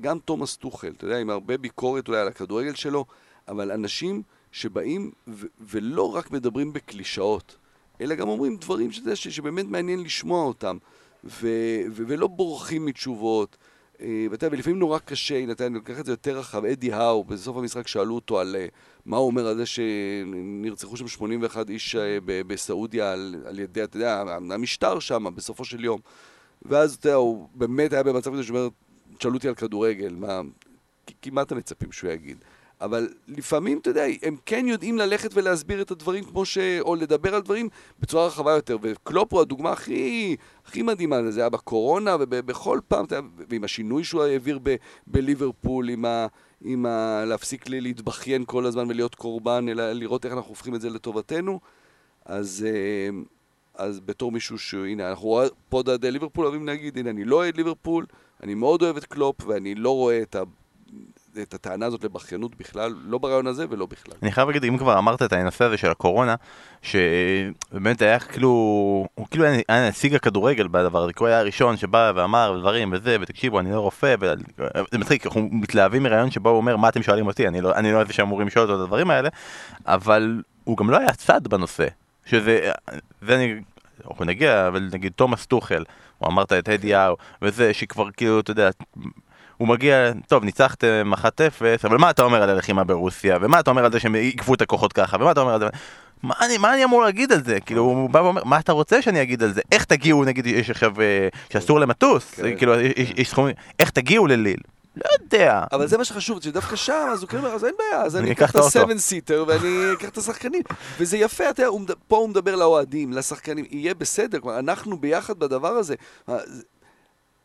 [0.02, 3.06] גם תומאס טוחל, אתה יודע, עם הרבה ביקורת אולי על הכדורגל שלו,
[3.48, 7.58] אבל אנשים שבאים ו- ולא רק מדברים בקלישאות,
[8.02, 10.78] אלא גם אומרים דברים שזה, ש- שבאמת מעניין לשמוע אותם,
[11.24, 13.58] ו- ו- ולא בורחים מתשובות.
[14.02, 17.24] אה, ואתה יודע, ולפעמים נורא קשה, הנה, אני לוקח את זה יותר רחב, אדי האו,
[17.24, 18.66] בסוף המשחק שאלו אותו על אה,
[19.06, 23.98] מה הוא אומר על זה שנרצחו שם 81 איש אה, בסעודיה על, על ידי, אתה
[23.98, 26.00] יודע, המשטר שם, בסופו של יום.
[26.62, 28.68] ואז, אתה יודע, הוא באמת היה במצב כזה שאומר,
[29.18, 30.42] תשאלו אותי על כדורגל, מה...
[31.22, 32.38] כי מה אתם מצפים שהוא יגיד?
[32.82, 36.58] אבל לפעמים, אתה יודע, הם כן יודעים ללכת ולהסביר את הדברים כמו ש...
[36.82, 38.78] או לדבר על דברים בצורה רחבה יותר.
[38.82, 43.06] וקלופ הוא הדוגמה הכי, הכי מדהימה, זה היה בקורונה ובכל פעם,
[43.50, 44.76] ועם השינוי שהוא העביר ב...
[45.08, 46.28] בליברפול, עם ה...
[46.62, 47.26] עם ה...
[47.26, 51.60] להפסיק להתבכיין כל הזמן ולהיות קורבן, אלא לראות איך אנחנו הופכים את זה לטובתנו.
[52.26, 53.10] אז, אה,
[53.76, 58.06] אז בתור מישהו שהנה, אנחנו פה אוהדי ליברפול אוהבים להגיד, הנה, אני לא אוהד ליברפול,
[58.44, 60.42] אני מאוד אוהב את קלופ, ואני לא רואה את, ה...
[61.42, 64.14] את הטענה הזאת לבכיינות בכלל, לא ברעיון הזה ולא בכלל.
[64.24, 66.36] אני חייב להגיד, אם כבר אמרת את הנושא הזה של הקורונה,
[66.82, 68.50] שבאמת היה כאילו,
[69.16, 73.18] הוא כאילו היה נציג הכדורגל בדבר הזה, כי הוא היה הראשון שבא ואמר דברים וזה,
[73.22, 77.28] ותקשיבו, אני לא רופא, וזה מצחיק, אנחנו מתלהבים מרעיון שבו הוא אומר, מה אתם שואלים
[77.28, 79.30] אותי, אני לא, אני לא איזה שאמורים לשאול אותו את הדברים האלה,
[79.86, 81.88] אבל הוא גם לא היה צד בנושא,
[82.26, 82.72] שזה,
[83.22, 83.56] ואני,
[84.08, 85.84] אנחנו נגיע, אבל נגיד תומאס טוחל,
[86.24, 88.70] או אמרת את הדי האו, וזה שכבר כאילו, אתה יודע,
[89.58, 91.26] הוא מגיע, טוב, ניצחתם 1-0,
[91.84, 94.62] אבל מה אתה אומר על הלחימה ברוסיה, ומה אתה אומר על זה שהם עיכבו את
[94.62, 95.68] הכוחות ככה, ומה אתה אומר על זה...
[96.24, 97.60] מה אני, מה אני אמור להגיד על זה?
[97.60, 99.62] כאילו, הוא בא ואומר, מה אתה רוצה שאני אגיד על זה?
[99.72, 102.58] איך תגיעו, נגיד, יש עכשיו, אה, שאסור למטוס, כן.
[102.58, 102.74] כאילו,
[103.18, 104.58] יש סכומים, איך תגיעו לליל?
[104.96, 105.64] לא יודע.
[105.72, 108.32] אבל זה מה שחשוב, שדווקא שם, אז הוא כאילו אומר, אז אין בעיה, אז אני
[108.32, 110.62] אקח את ה-7 סיטר ואני אקח את השחקנים.
[111.00, 115.72] וזה יפה, אתה יודע, פה הוא מדבר לאוהדים, לשחקנים, יהיה בסדר, כלומר, אנחנו ביחד בדבר
[115.72, 115.96] הזה.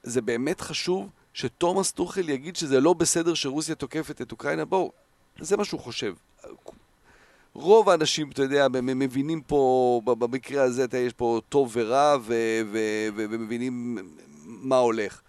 [0.02, 4.92] זה באמת חשוב שתומאס טוחל יגיד שזה לא בסדר שרוסיה תוקפת את אוקראינה, בואו,
[5.40, 6.14] זה מה שהוא חושב.
[7.54, 12.16] רוב האנשים, אתה יודע, מבינים פה, במקרה הזה, אתה יש פה טוב ורע,
[13.16, 13.98] ומבינים
[14.44, 15.20] מה הולך.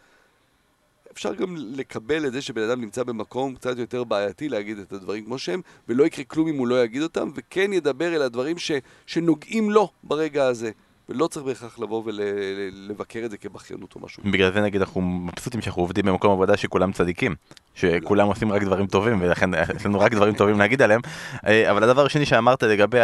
[1.19, 5.25] אפשר גם לקבל את זה שבן אדם נמצא במקום קצת יותר בעייתי להגיד את הדברים
[5.25, 8.71] כמו שהם, ולא יקרה כלום אם הוא לא יגיד אותם, וכן ידבר אל הדברים ש,
[9.05, 10.71] שנוגעים לו ברגע הזה.
[11.09, 14.23] ולא צריך בהכרח לבוא ולבקר את זה כבכיינות או משהו.
[14.31, 17.35] בגלל זה נגיד אנחנו מבסוטים שאנחנו עובדים במקום עבודה שכולם צדיקים,
[17.75, 21.01] שכולם עושים רק דברים טובים ולכן יש לנו רק דברים טובים להגיד עליהם.
[21.47, 22.99] אה, אבל הדבר השני שאמרת לגבי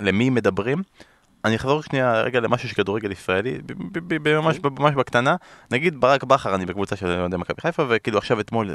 [0.00, 0.82] למי מדברים,
[1.44, 3.58] אני אחזור שנייה רגע למשהו של כדורגל ישראלי,
[4.26, 5.36] ממש ממש בקטנה,
[5.70, 8.70] נגיד ברק בכר, אני בקבוצה של אוהדי מכבי חיפה, וכאילו עכשיו אתמול,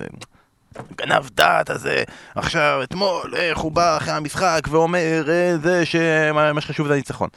[0.97, 2.03] גנב דעת הזה,
[2.35, 7.29] עכשיו אתמול, איך הוא בא אחרי המשחק ואומר אה, זה שמה שחשוב זה הניצחון.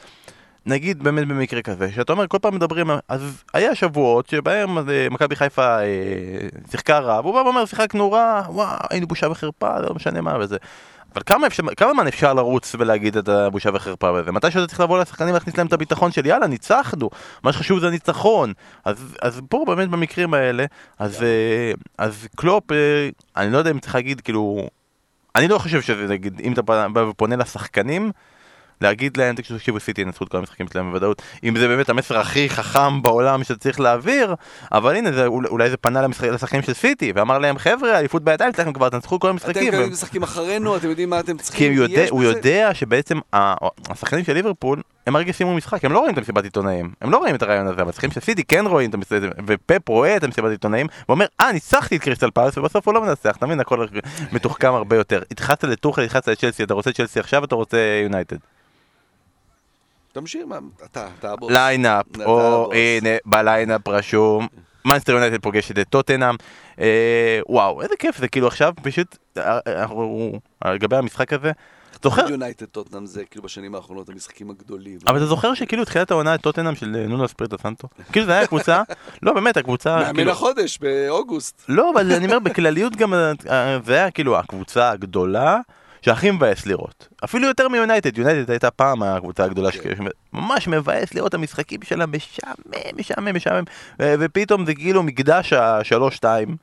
[0.65, 5.35] נגיד באמת במקרה כזה, שאתה אומר כל פעם מדברים, אז היה שבועות שבהם אה, מכבי
[5.35, 5.85] חיפה אה,
[6.71, 10.57] שיחקה רע, והוא בא ואומר שיחקנו רע, וואו, היינו בושה וחרפה, לא משנה מה וזה.
[11.13, 14.31] אבל כמה, אפשר, כמה זמן אפשר לרוץ ולהגיד את הבושה וחרפה הזה?
[14.31, 17.09] מתי שאתה צריך לבוא לשחקנים ולהכניס להם את הביטחון של יאללה, ניצחנו,
[17.43, 18.53] מה שחשוב זה הניצחון.
[18.85, 20.65] אז, אז פה באמת במקרים האלה,
[20.99, 24.67] אז, אה, אז קלופ, אה, אני לא יודע אם צריך להגיד, כאילו,
[25.35, 28.11] אני לא חושב שזה, נגיד, אם אתה בא ופונה לשחקנים,
[28.81, 32.49] להגיד להם, תקשיבו, סיטי ינצחו את כל המשחקים שלהם בוודאות, אם זה באמת המסר הכי
[32.49, 34.35] חכם בעולם שאתה צריך להעביר,
[34.71, 38.73] אבל הנה, זה, אולי זה פנה לשחקנים של סיטי, ואמר להם, חבר'ה, אליפות בידיים שלכם
[38.73, 39.73] כבר, תנצחו כל המשחקים.
[39.73, 39.91] אתם.
[39.91, 41.73] משחקים אחרינו, אתם יודעים מה אתם צריכים.
[41.73, 43.19] כי יודע, הוא יודע שבעצם
[43.89, 47.17] השחקנים של ליברפול, הם הרגע סיימו משחק, הם לא רואים את המסיבת עיתונאים, הם לא
[47.17, 50.17] רואים את הריאיון הזה, אבל השחקנים של סיטי כן רואים את המסיבת עיתונאים, ופפ רואה
[50.17, 53.59] את המסיבת עיתונאים, ואומר, אה, ניצחתי את קריסטל פלס, ובסוף הוא לא מנצח, אתה מבין,
[53.59, 53.85] הכל
[54.31, 55.21] מתוחכם הרבה יותר.
[55.31, 58.37] התחלת לטוחל, התחלת לצ'לסי, אתה רוצה צ'לסי עכשיו, אתה רוצה יונייטד.
[60.19, 60.41] תמשיך,
[60.85, 61.51] אתה, אתה הבוס.
[61.51, 64.47] lineup, או הנה, ב lineup רשום,
[64.85, 66.35] מנצ'סטר יונייטד פוגשת את טוטנאם.
[66.79, 69.59] אה, וואו, איזה כיף זה, כאילו עכשיו פשוט, אה,
[70.65, 71.51] אה, לגבי המשחק הזה,
[72.03, 72.29] זוכר?
[72.29, 74.97] יונייטד טוטנאם זה כאילו בשנים האחרונות המשחקים הגדולים.
[75.07, 77.87] אבל אתה זוכר שכאילו התחילה העונה את טוטנאם של נונו אספריטו סנטו?
[78.11, 78.81] כאילו זה היה קבוצה,
[79.23, 81.63] לא באמת הקבוצה, מאמן כאילו- החודש באוגוסט.
[81.67, 83.13] לא, אבל אני אומר בכלליות גם,
[83.85, 85.59] זה היה כאילו הקבוצה הגדולה.
[86.01, 87.07] שהכי מבאס לראות.
[87.23, 89.89] אפילו יותר מיונייטד, יונייטד הייתה פעם הקבוצה הגדולה כן.
[90.33, 93.63] שממש מבאס לראות המשחקים שלה משעמם, משעמם, משעמם,
[94.01, 96.55] ופתאום זה כאילו מקדש השלוש-שתיים.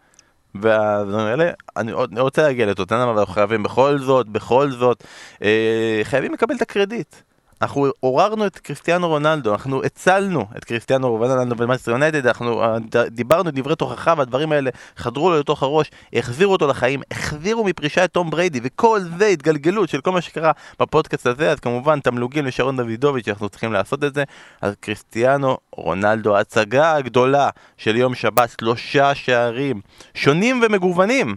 [0.62, 5.04] יאללה, אני רוצה להגיע לטוטנאם, אבל אנחנו חייבים בכל זאת, בכל זאת,
[5.42, 7.16] אה, חייבים לקבל את הקרדיט.
[7.62, 12.78] אנחנו עוררנו את קריסטיאנו רונלדו, אנחנו הצלנו את קריסטיאנו רונלדו במנצ'סטר יונייטד, אנחנו אה,
[13.10, 18.12] דיברנו דברי תוכחה והדברים האלה חדרו לו לתוך הראש, החזירו אותו לחיים, החזירו מפרישה את
[18.12, 22.76] תום בריידי, וכל זה התגלגלות של כל מה שקרה בפודקאסט הזה, אז כמובן תמלוגים לשרון
[22.76, 24.24] דוידוביץ', אנחנו צריכים לעשות את זה.
[24.62, 29.80] אז קריסטיאנו רונלדו, ההצגה הגדולה של יום שבת, שלושה שערים
[30.14, 31.36] שונים ומגוונים,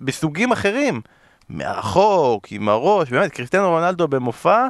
[0.00, 1.00] בסוגים אחרים.
[1.48, 4.66] מהרחוק, עם הראש, באמת, קריסטיאנו רונלדו במופע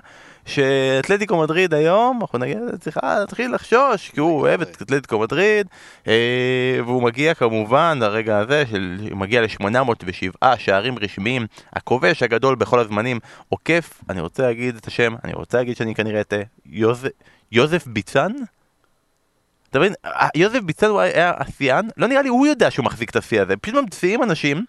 [0.48, 5.66] שאתלטיקו מדריד היום, אנחנו נגיד, צריכה להתחיל לחשוש, כי הוא אוהב את אתלטיקו מדריד,
[6.06, 13.18] אה, והוא מגיע כמובן לרגע הזה, של, מגיע ל-807 שערים רשמיים, הכובש הגדול בכל הזמנים,
[13.48, 16.42] עוקף, אני רוצה להגיד את השם, אני רוצה להגיד שאני כנראה אטעה,
[17.52, 18.32] יוזף ביצן?
[19.70, 23.10] אתה מבין, אה, יוזף ביצן הוא היה השיאן, לא נראה לי הוא יודע שהוא מחזיק
[23.10, 24.64] את השיא הזה, פשוט ממציאים אנשים,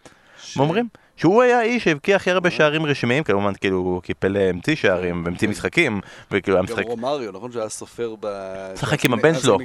[0.56, 0.88] ואומרים,
[1.19, 5.47] שהוא היה האיש שהבקיע הכי הרבה שערים רשמיים, כמובן כאילו הוא קיפל המציא שערים והמציא
[5.47, 5.51] כן.
[5.51, 6.01] משחקים,
[6.32, 6.84] וכאילו היה משחק...
[6.84, 8.27] גם רומריו, נכון שהיה סופר ב...
[8.75, 9.58] שחק עם הבן שלו.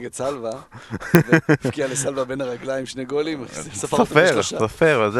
[1.48, 5.10] הבקיע לסלווה בין הרגליים שני גולים, סופר, סופר,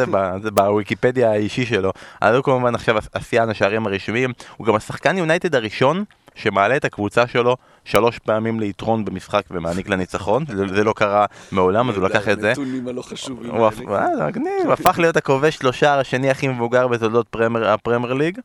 [0.43, 1.93] זה בוויקיפדיה האישי שלו.
[2.21, 7.27] אז הוא כמובן עכשיו השיאן השערים הרשמיים, הוא גם השחקן יונייטד הראשון שמעלה את הקבוצה
[7.27, 12.29] שלו שלוש פעמים ליתרון במשחק ומעניק לה ניצחון, זה לא קרה מעולם, אז הוא לקח
[12.29, 12.49] את זה.
[12.49, 14.23] הנתונים הלא חשובים האלה.
[14.23, 18.39] אה, מגניב, הפך להיות הכובש שלושה השני הכי מבוגר בתולדות הפרמייר ליג.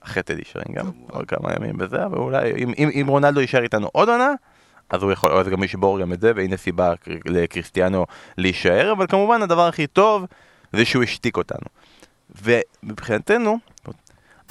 [0.00, 2.52] אחרי טדי שרינגהם, עוד כמה ימים בזה, אבל אולי,
[3.00, 4.32] אם רונלדו יישאר איתנו עוד עונה,
[4.90, 6.92] אז הוא יכול, אז גם ישבור גם את זה, והנה סיבה
[7.24, 8.06] לקריסטיאנו
[8.38, 10.26] להישאר, אבל כמובן הדבר הכי טוב
[10.72, 11.66] זה שהוא השתיק אותנו.
[12.42, 13.58] ומבחינתנו,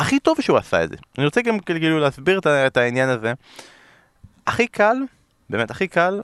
[0.02, 0.96] הכי טוב שהוא עשה את זה.
[1.18, 3.34] אני רוצה גם כאילו להסביר את העניין הזה.
[4.48, 4.98] הכי קל,
[5.50, 6.22] באמת הכי קל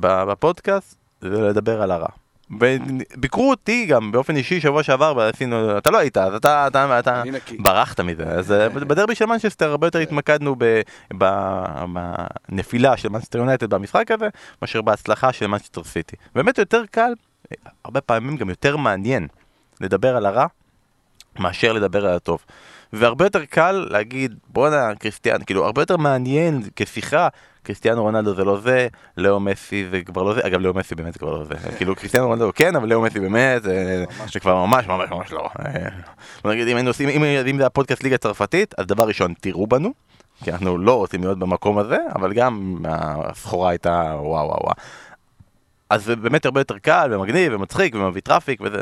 [0.00, 2.08] בפודקאסט זה לדבר על הרע.
[2.50, 7.22] וביקרו אותי גם באופן אישי שבוע שעבר ועשינו, אתה לא היית, אז אתה, אתה, אתה
[7.58, 10.02] ברחת מזה, אז אה, בדרבי של מנצ'סטר הרבה יותר כן.
[10.02, 10.56] התמקדנו
[12.48, 14.28] בנפילה של מנצ'סטר יונייטד במשחק הזה,
[14.62, 16.16] מאשר בהצלחה של מנצ'סטר סיטי.
[16.34, 17.12] באמת יותר קל,
[17.84, 19.28] הרבה פעמים גם יותר מעניין
[19.80, 20.46] לדבר על הרע
[21.38, 22.44] מאשר לדבר על הטוב.
[22.92, 27.28] והרבה יותר קל להגיד בואנה קריסטיאן, כאילו הרבה יותר מעניין כשיחה,
[27.62, 31.12] קריסטיאנו רונלדו זה לא זה, ליאו מסי זה כבר לא זה, אגב ליאו מסי באמת
[31.12, 34.66] זה כבר לא זה, כאילו קריסטיאנו רונלדו כן, אבל ליאו מסי באמת, זה, זה כבר
[34.66, 35.48] ממש ממש ממש לא.
[36.44, 39.92] נגיד אם היינו עושים, אם, אם זה הפודקאסט ליגה צרפתית, אז דבר ראשון תראו בנו,
[40.44, 44.74] כי אנחנו לא רוצים להיות במקום הזה, אבל גם הסחורה הייתה וואו וואו וואו.
[45.90, 48.80] אז זה באמת הרבה יותר קל ומגניב ומצחיק ומביא traffic וזה,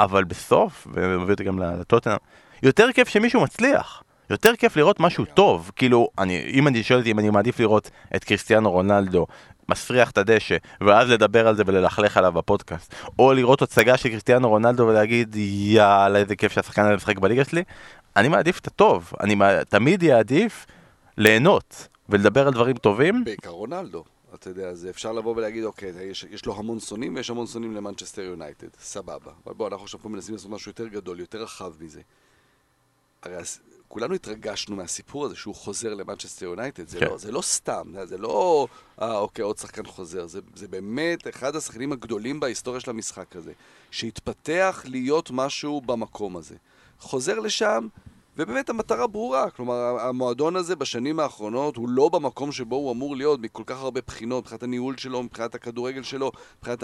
[0.00, 2.16] אבל בסוף, ומביא אותי גם לטוטנאם,
[2.62, 4.02] יותר כיף שמישהו מצליח.
[4.30, 7.90] יותר כיף לראות משהו טוב, כאילו, אני, אם אני שואל אותי אם אני מעדיף לראות
[8.16, 9.26] את קריסטיאנו רונלדו
[9.68, 14.48] מסריח את הדשא, ואז לדבר על זה וללכלך עליו בפודקאסט, או לראות הצגה של קריסטיאנו
[14.48, 17.62] רונלדו ולהגיד יאללה איזה כיף שהשחקן הזה משחק בליגה שלי,
[18.16, 19.36] אני מעדיף את הטוב, אני
[19.68, 20.66] תמיד אעדיף
[21.18, 23.24] ליהנות ולדבר על דברים טובים.
[23.24, 24.04] בעיקר רונלדו.
[24.34, 27.74] אתה יודע, אז אפשר לבוא ולהגיד, אוקיי, יש, יש לו המון שונאים ויש המון שונאים
[27.74, 29.32] למנצ'סטר יונייטד, סבבה.
[29.46, 32.00] אבל בוא, אנחנו עכשיו פה מנסים לעשות משהו יותר גדול, יותר רחב מזה.
[33.22, 33.36] הרי
[33.88, 37.06] כולנו התרגשנו מהסיפור הזה שהוא חוזר למנצ'סטר יונייטד, זה, כן.
[37.06, 38.66] לא, זה לא סתם, זה לא,
[39.02, 43.52] אה, אוקיי, עוד שחקן חוזר, זה, זה באמת אחד השחקנים הגדולים בהיסטוריה של המשחק הזה,
[43.90, 46.54] שהתפתח להיות משהו במקום הזה.
[47.00, 47.88] חוזר לשם,
[48.36, 53.40] ובאמת המטרה ברורה, כלומר, המועדון הזה בשנים האחרונות הוא לא במקום שבו הוא אמור להיות
[53.40, 56.82] מכל כך הרבה בחינות, מבחינת הניהול שלו, מבחינת הכדורגל שלו, מבחינת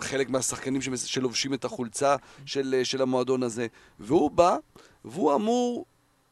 [0.00, 2.16] חלק מהשחקנים שלובשים את החולצה
[2.46, 3.66] של, של המועדון הזה,
[4.00, 4.56] והוא בא,
[5.04, 5.84] והוא אמור,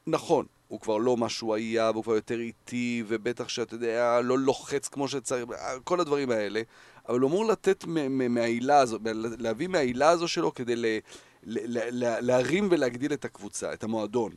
[0.07, 4.38] נכון, הוא כבר לא מה שהוא היה, והוא כבר יותר איטי, ובטח שאתה יודע, לא
[4.38, 5.45] לוחץ כמו שצריך,
[5.84, 6.62] כל הדברים האלה,
[7.09, 8.99] אבל הוא אמור לתת מהעילה הזו,
[9.38, 10.99] להביא מהעילה הזו שלו כדי ל, ל, ל,
[11.43, 14.32] להרים ולהגדיל את הקבוצה, את המועדון.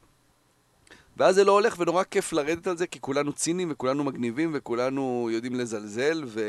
[1.18, 5.30] ואז זה לא הולך, ונורא כיף לרדת על זה, כי כולנו ציניים, וכולנו מגניבים, וכולנו
[5.32, 6.42] יודעים לזלזל, ו...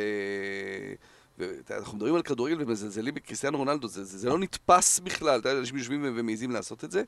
[1.38, 5.60] ואנחנו מדברים על כדורגל ומזלזלים בקריסטיאנו רונלדו, זה, זה, זה לא נתפס בכלל, אתה יודע,
[5.60, 7.02] אנשים יושבים ומעיזים לעשות את זה,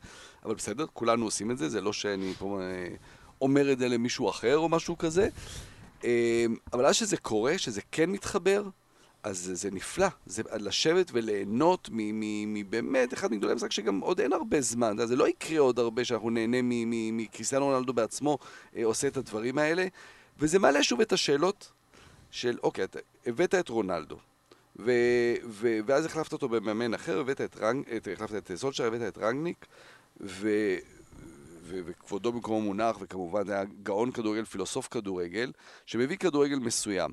[0.44, 2.94] אבל בסדר, כולנו עושים את זה, זה לא שאני פה אה,
[3.40, 5.28] אומר את זה למישהו אחר או משהו כזה.
[6.04, 8.64] אה, אבל אז שזה קורה, שזה כן מתחבר,
[9.22, 14.60] אז זה, זה נפלא, זה לשבת וליהנות מבאמת אחד מגדולי המשחק שגם עוד אין הרבה
[14.60, 16.58] זמן, זה לא יקרה עוד הרבה שאנחנו נהנה
[17.12, 18.38] מקריסטיאנו רונלדו בעצמו
[18.76, 19.86] אה, עושה את הדברים האלה,
[20.38, 21.72] וזה מעלה שוב את השאלות
[22.30, 24.16] של, אוקיי, אתה הבאת את רונלדו,
[25.86, 29.66] ואז החלפת אותו במאמן אחר, הבאת את, רנג, את, החלפת את סולצ'ר, הבאת את רנגניק,
[30.20, 30.50] ו,
[31.64, 35.52] וכבודו במקומו מונח, וכמובן זה היה גאון כדורגל, פילוסוף כדורגל,
[35.86, 37.10] שמביא כדורגל מסוים.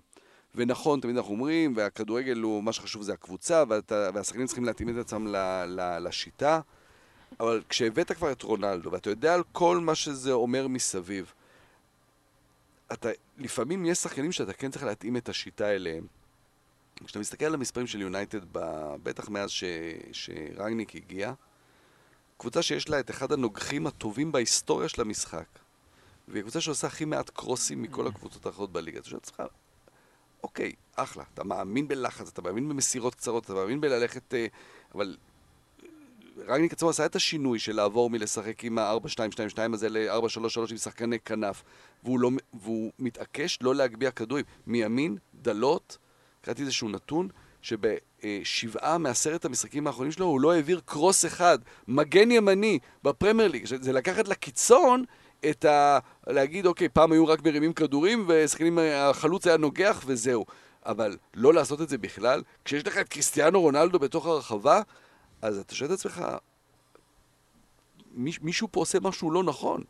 [0.56, 5.28] ונכון, תמיד אנחנו אומרים, והכדורגל הוא, מה שחשוב זה הקבוצה, והשחקנים צריכים להתאים את עצמם
[5.28, 5.36] ל,
[5.66, 6.60] ל, לשיטה,
[7.40, 11.34] אבל כשהבאת כבר את רונלדו, ואתה יודע על כל מה שזה אומר מסביב,
[12.94, 16.08] אתה, לפעמים יש שחקנים שאתה כן צריך להתאים את השיטה אליהם.
[17.06, 18.40] כשאתה מסתכל על המספרים של יונייטד,
[19.04, 19.64] בטח מאז ש,
[20.12, 21.34] שרנגניק הגיע,
[22.38, 25.48] קבוצה שיש לה את אחד הנוגחים הטובים בהיסטוריה של המשחק,
[26.28, 28.98] והיא קבוצה שעושה הכי מעט קרוסים מכל הקבוצות האחרות בליגה.
[28.98, 29.44] אתה חושב לעצמך,
[30.46, 34.34] אוקיי, אחלה, אתה מאמין בלחץ, אתה מאמין במסירות קצרות, אתה מאמין בללכת...
[34.34, 34.48] אה,
[34.96, 35.18] אבל
[36.48, 41.64] רנגניק עצמו עשה את השינוי של לעבור מלשחק עם ה-4-2-2-2 הזה ל-4-3-3 עם שחקני כנף,
[42.04, 44.46] והוא, לא, והוא מתעקש לא להגביה כדורים.
[44.68, 45.98] מימין, דלות,
[46.42, 47.28] קראתי איזשהו נתון,
[47.62, 53.66] שבשבעה מעשרת המשחקים האחרונים שלו הוא לא העביר קרוס אחד, מגן ימני, בפרמייר ליג.
[53.66, 55.04] זה לקחת לקיצון
[55.50, 56.00] את ה...
[56.28, 60.46] להגיד, אוקיי, פעם היו רק מרימים כדורים, ושחקנים, החלוץ היה נוגח וזהו.
[60.86, 64.82] אבל לא לעשות את זה בכלל, כשיש לך את קריסטיאנו רונלדו בתוך הרחבה,
[65.42, 66.26] אז אתה שואל את עצמך,
[68.42, 69.84] מישהו פה עושה משהו לא נכון.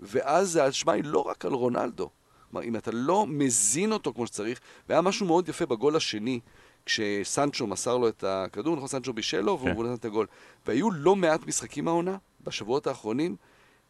[0.00, 2.10] ואז האשמה היא לא רק על רונלדו.
[2.50, 6.40] כלומר, אם אתה לא מזין אותו כמו שצריך, והיה משהו מאוד יפה בגול השני,
[6.86, 9.82] כשסנצ'ו מסר לו את הכדור, נכון, סנצ'ו בישל לו, והוא כן.
[9.82, 10.26] נתן את הגול.
[10.66, 13.36] והיו לא מעט משחקים העונה, בשבועות האחרונים,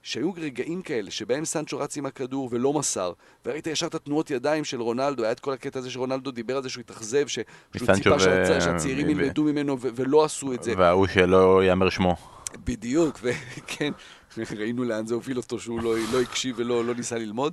[0.02, 3.12] שהיו רגעים כאלה שבהם סנצ'ו רץ עם הכדור ולא מסר,
[3.46, 6.62] וראית ישר את התנועות ידיים של רונלדו, היה את כל הקטע הזה שרונלדו דיבר על
[6.62, 7.44] זה שהוא התאכזב, שהוא
[7.94, 8.20] ציפה ו...
[8.60, 9.10] שהצעירים ו...
[9.10, 9.88] ילמדו ממנו ו...
[9.94, 10.74] ולא עשו את זה.
[10.76, 12.16] וההוא שלא יאמר שמו.
[12.64, 13.92] בדיוק, וכן,
[14.56, 17.52] ראינו לאן זה הוביל אותו שהוא לא, לא הקשיב ולא לא ניסה ללמוד.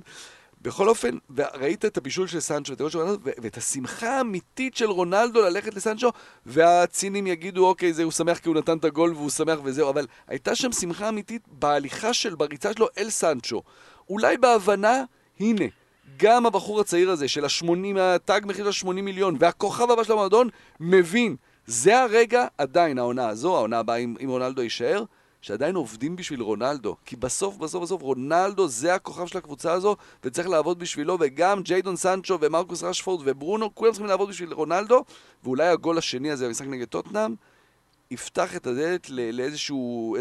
[0.62, 1.16] בכל אופן,
[1.54, 6.12] ראית את הבישול של סנצ'ו, את של רונלדו, ואת השמחה האמיתית של רונלדו ללכת לסנצ'ו,
[6.46, 10.06] והצינים יגידו, אוקיי, זה הוא שמח כי הוא נתן את הגול והוא שמח וזהו, אבל
[10.28, 13.62] הייתה שם שמחה אמיתית בהליכה של, בריצה שלו אל סנצ'ו.
[14.10, 15.04] אולי בהבנה,
[15.40, 15.64] הנה,
[16.16, 20.48] גם הבחור הצעיר הזה של ה-80, התג מחיר של 80 מיליון, והכוכב הבא של המועדון,
[20.80, 21.36] מבין,
[21.66, 25.04] זה הרגע, עדיין, העונה הזו, העונה הבאה, אם, אם רונלדו יישאר,
[25.42, 26.96] שעדיין עובדים בשביל רונלדו.
[27.04, 31.96] כי בסוף, בסוף, בסוף, רונלדו זה הכוכב של הקבוצה הזו, וצריך לעבוד בשבילו, וגם ג'יידון
[31.96, 35.04] סנצ'ו ומרקוס רשפורד וברונו, כולם צריכים לעבוד בשביל רונלדו,
[35.44, 37.34] ואולי הגול השני הזה במשחק נגד טוטנאם,
[38.10, 40.16] יפתח את הדלת לאיזשהו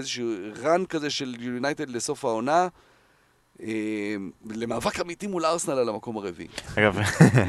[0.63, 2.67] רן כזה של יונייטד לסוף העונה.
[3.63, 6.47] אמ, למאבק אמיתי מול ארסנל על המקום הרביעי.
[6.77, 6.99] אגב,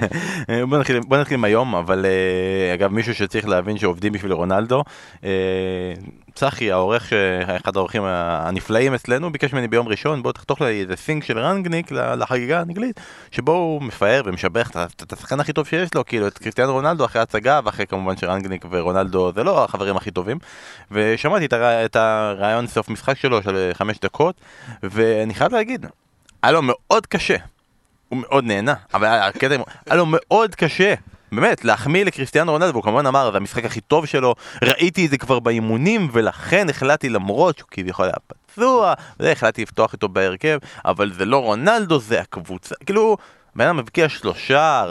[0.68, 4.82] בוא נתחיל, בוא נתחיל עם היום, אבל אה, אגב מישהו שצריך להבין שעובדים בשביל רונלדו,
[5.24, 5.30] אה,
[6.34, 7.12] צחי העורך,
[7.56, 11.92] אחד העורכים הנפלאים אצלנו, ביקש ממני ביום ראשון בוא תחתוך לי איזה סינק של רנגניק
[11.92, 13.00] לחגיגה האנגלית,
[13.30, 17.22] שבו הוא מפאר ומשבח את השחקן הכי טוב שיש לו, כאילו את קריסטיאנו רונלדו אחרי
[17.22, 20.38] הצגה, ואחרי כמובן שרנגניק ורונלדו זה לא החברים הכי טובים,
[20.90, 24.34] ושמעתי את הרעיון סוף משחק שלו של חמש דקות,
[24.82, 25.86] ואני חייב להגיד,
[26.42, 27.36] היה לו מאוד קשה.
[28.08, 29.56] הוא מאוד נהנה, אבל הקטע,
[29.86, 30.94] היה לו מאוד קשה.
[31.32, 35.18] באמת, להחמיא לקריסטיאנו רונלדו, והוא כמובן אמר, זה המשחק הכי טוב שלו, ראיתי את זה
[35.18, 41.24] כבר באימונים, ולכן החלטתי, למרות שהוא כביכול היה פצוע, החלטתי לפתוח איתו בהרכב, אבל זה
[41.24, 43.16] לא רונלדו, זה הקבוצה, כאילו...
[43.56, 44.84] בן אדם מבקיע שלושה,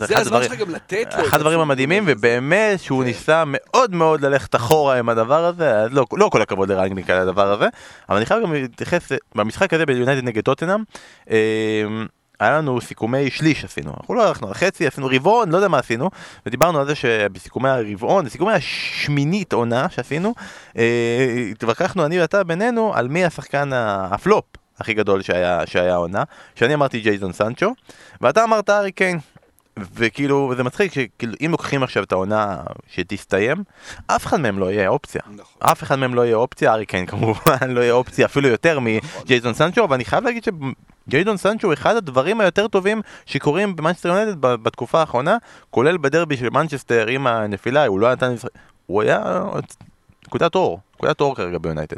[0.00, 1.26] זה הזמן שלך גם לתת לו.
[1.26, 3.06] אחד הדברים המדהימים, ובאמת שהוא כן.
[3.06, 7.52] ניסה מאוד מאוד ללכת אחורה עם הדבר הזה, לא, לא כל הכבוד לרנגניק על הדבר
[7.52, 7.66] הזה,
[8.08, 10.82] אבל אני חייב גם להתייחס, במשחק הזה ביונייטד נגד טוטנאם,
[11.30, 12.06] אמ,
[12.40, 15.78] היה לנו סיכומי שליש עשינו, אנחנו לא הלכנו על חצי, עשינו רבעון, לא יודע מה
[15.78, 16.10] עשינו,
[16.46, 20.34] ודיברנו על זה שבסיכומי הרבעון, בסיכומי השמינית עונה שעשינו,
[20.76, 24.44] אה, התווכחנו אני ואתה בינינו על מי השחקן הפלופ
[24.78, 26.22] הכי גדול שהיה, שהיה עונה,
[26.54, 27.74] שאני אמרתי ג'ייזון סנצ'ו,
[28.20, 29.18] ואתה אמרת הארי קיין.
[29.78, 33.64] וכאילו, זה מצחיק שכאילו, אם לוקחים עכשיו את העונה שתסתיים,
[34.06, 35.20] אף אחד מהם לא יהיה אופציה.
[35.34, 35.62] נכון.
[35.70, 39.22] אף אחד מהם לא יהיה אופציה, הארי קיין כמובן לא יהיה אופציה אפילו יותר נכון.
[39.22, 44.40] מג'ייזון סנצ'ו, ואני חייב להגיד שג'יידון סנצ'ו הוא אחד הדברים היותר טובים שקורים במנצ'סטר יונייטד
[44.40, 45.36] בתקופה האחרונה,
[45.70, 48.34] כולל בדרבי של מנצ'סטר עם הנפילה, הוא לא נתן...
[48.86, 49.42] הוא היה
[50.26, 51.96] נקודת אור, נקודת אור כרגע ביונייטד.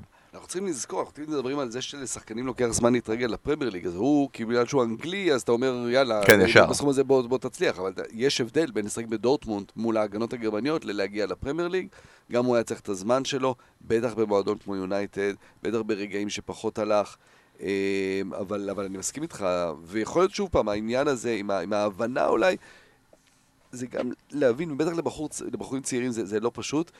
[0.49, 4.30] צריכים לזכור, אנחנו תמיד מדברים על זה שלשחקנים לוקח זמן להתרגל לפרמייר ליג, אז הוא,
[4.32, 6.66] כי בגלל שהוא אנגלי, אז אתה אומר, יאללה, כן, ישר.
[6.66, 11.26] בסכום הזה בוא, בוא תצליח, אבל יש הבדל בין לשחק בדורטמונד מול ההגנות הגרמניות ללהגיע
[11.26, 11.88] לפרמייר ליג,
[12.32, 17.16] גם הוא היה צריך את הזמן שלו, בטח במועדון כמו יונייטד, בטח ברגעים שפחות הלך.
[17.61, 19.46] אה, אבל, אבל אני מסכים איתך,
[19.84, 22.57] ויכול להיות שוב פעם, העניין הזה, עם, עם ההבנה אולי,
[23.72, 26.90] זה גם להבין, ובטח לבחור, לבחורים צעירים זה, זה לא פשוט.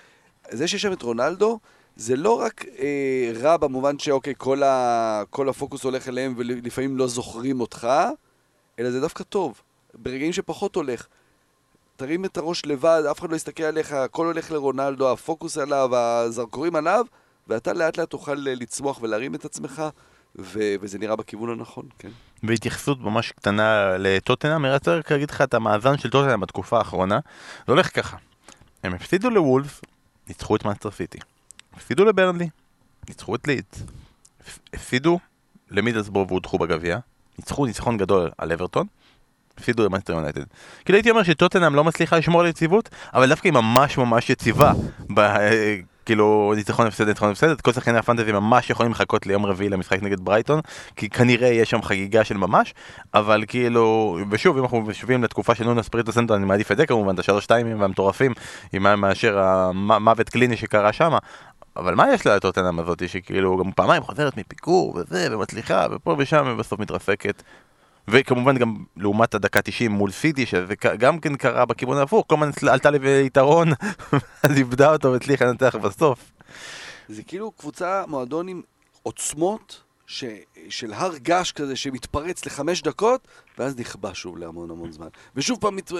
[0.51, 1.59] זה שיש שם את רונלדו,
[1.99, 7.07] זה לא רק אה, רע במובן שאוקיי, כל, ה, כל הפוקוס הולך אליהם ולפעמים לא
[7.07, 7.89] זוכרים אותך,
[8.79, 9.61] אלא זה דווקא טוב.
[9.95, 11.07] ברגעים שפחות הולך.
[11.97, 16.77] תרים את הראש לבד, אף אחד לא יסתכל עליך, הכל הולך לרונלדו, הפוקוס עליו, הזרקורים
[16.77, 17.07] עליו,
[17.49, 19.83] ואתה לאט לאט תוכל לצמוח ולהרים את עצמך,
[20.39, 22.11] ו- וזה נראה בכיוון הנכון, כן.
[22.43, 27.19] בהתייחסות ממש קטנה לטוטנאם, אני רוצה רק להגיד לך את המאזן של טוטנאם בתקופה האחרונה.
[27.67, 28.17] זה הולך ככה,
[28.83, 29.81] הם הפסידו לוולבס,
[30.29, 31.19] ניצחו את מנצ'סטר סיטי.
[31.79, 32.49] הפסידו לברנלי,
[33.09, 33.83] ניצחו את לידס,
[34.75, 35.19] הפסידו
[35.71, 36.99] למידלסברו והודחו בגביע,
[37.39, 38.87] ניצחו ניצחון גדול על אברטון,
[39.59, 40.45] הפסידו למאנסטר יונייטד.
[40.85, 44.73] כאילו הייתי אומר שטוטנאם לא מצליחה לשמור על יציבות, אבל דווקא היא ממש ממש יציבה.
[45.15, 45.21] ב...
[46.09, 50.21] כאילו ניצחון הפסד, ניצחון הפסד, כל שחקני הפנטזי ממש יכולים לחכות ליום רביעי למשחק נגד
[50.21, 50.61] ברייטון,
[50.97, 52.75] כי כנראה יש שם חגיגה של ממש,
[53.15, 56.87] אבל כאילו, ושוב, אם אנחנו משווים לתקופה של נונה ספריטו סנטר, אני מעדיף את זה
[56.87, 58.33] כמובן, את השלוש שתיימים והמטורפים,
[58.73, 61.13] עם מאשר המוות קליני שקרה שם,
[61.79, 66.45] אבל מה יש לה לטוטנאם הזאתי שכאילו גם פעמיים חוזרת מפיגור וזה ומצליחה ופה ושם
[66.47, 67.43] ובסוף מתרסקת
[68.09, 72.69] וכמובן גם לעומת הדקה 90 מול סיטי שזה גם כן קרה בכיוון ההפוך כל הזמן
[72.69, 73.69] עלתה לי ביתרון
[74.43, 76.33] אז איבדה אותו והצליחה לנתח בסוף.
[77.09, 78.63] זה כאילו קבוצה מועדון עם
[79.03, 80.25] עוצמות ש...
[80.69, 85.77] של הר געש כזה שמתפרץ לחמש דקות ואז נכבה שוב להמון המון זמן ושוב פעם
[85.77, 85.93] מת...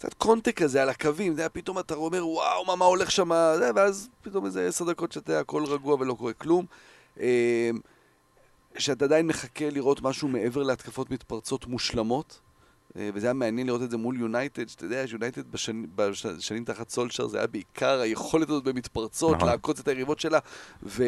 [0.00, 3.30] קצת קונטק כזה על הקווים, זה היה פתאום אתה אומר, וואו, מה, מה הולך שם,
[3.74, 6.66] ואז פתאום איזה עשר דקות שאתה הכל רגוע ולא קורה כלום.
[7.20, 7.24] אמ,
[8.78, 12.40] שאתה עדיין מחכה לראות משהו מעבר להתקפות מתפרצות מושלמות.
[12.96, 16.88] אה, וזה היה מעניין לראות את זה מול יונייטד, שאתה יודע שיונייטד בשנים, בשנים תחת
[16.88, 19.48] סולשיאר זה היה בעיקר היכולת הזאת במתפרצות, נכון.
[19.48, 20.38] לעקוץ את היריבות שלה,
[20.82, 21.04] ו,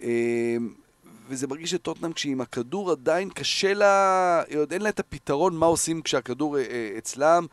[0.00, 0.74] אמ,
[1.30, 5.66] וזה מרגיש שטוטנאם כשהיא עם הכדור עדיין קשה לה, עוד אין לה את הפתרון מה
[5.66, 7.46] עושים כשהכדור אה, אה, אצלם,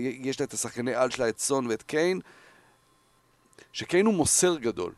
[0.00, 2.20] יש לה את השחקני על שלה, את סון ואת קיין,
[3.72, 4.92] שקיין הוא מוסר גדול,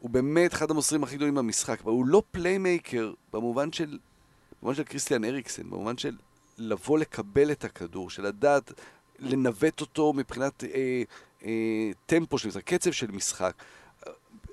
[0.00, 3.98] הוא באמת אחד המוסרים הכי גדולים במשחק, אבל הוא לא playmaker במובן של,
[4.62, 6.16] במובן של קריסטיאן אריקסן, במובן של
[6.58, 8.72] לבוא לקבל את הכדור, של לדעת
[9.18, 11.02] לנווט אותו מבחינת אה,
[11.44, 13.54] אה, טמפו של משחק, קצב של משחק.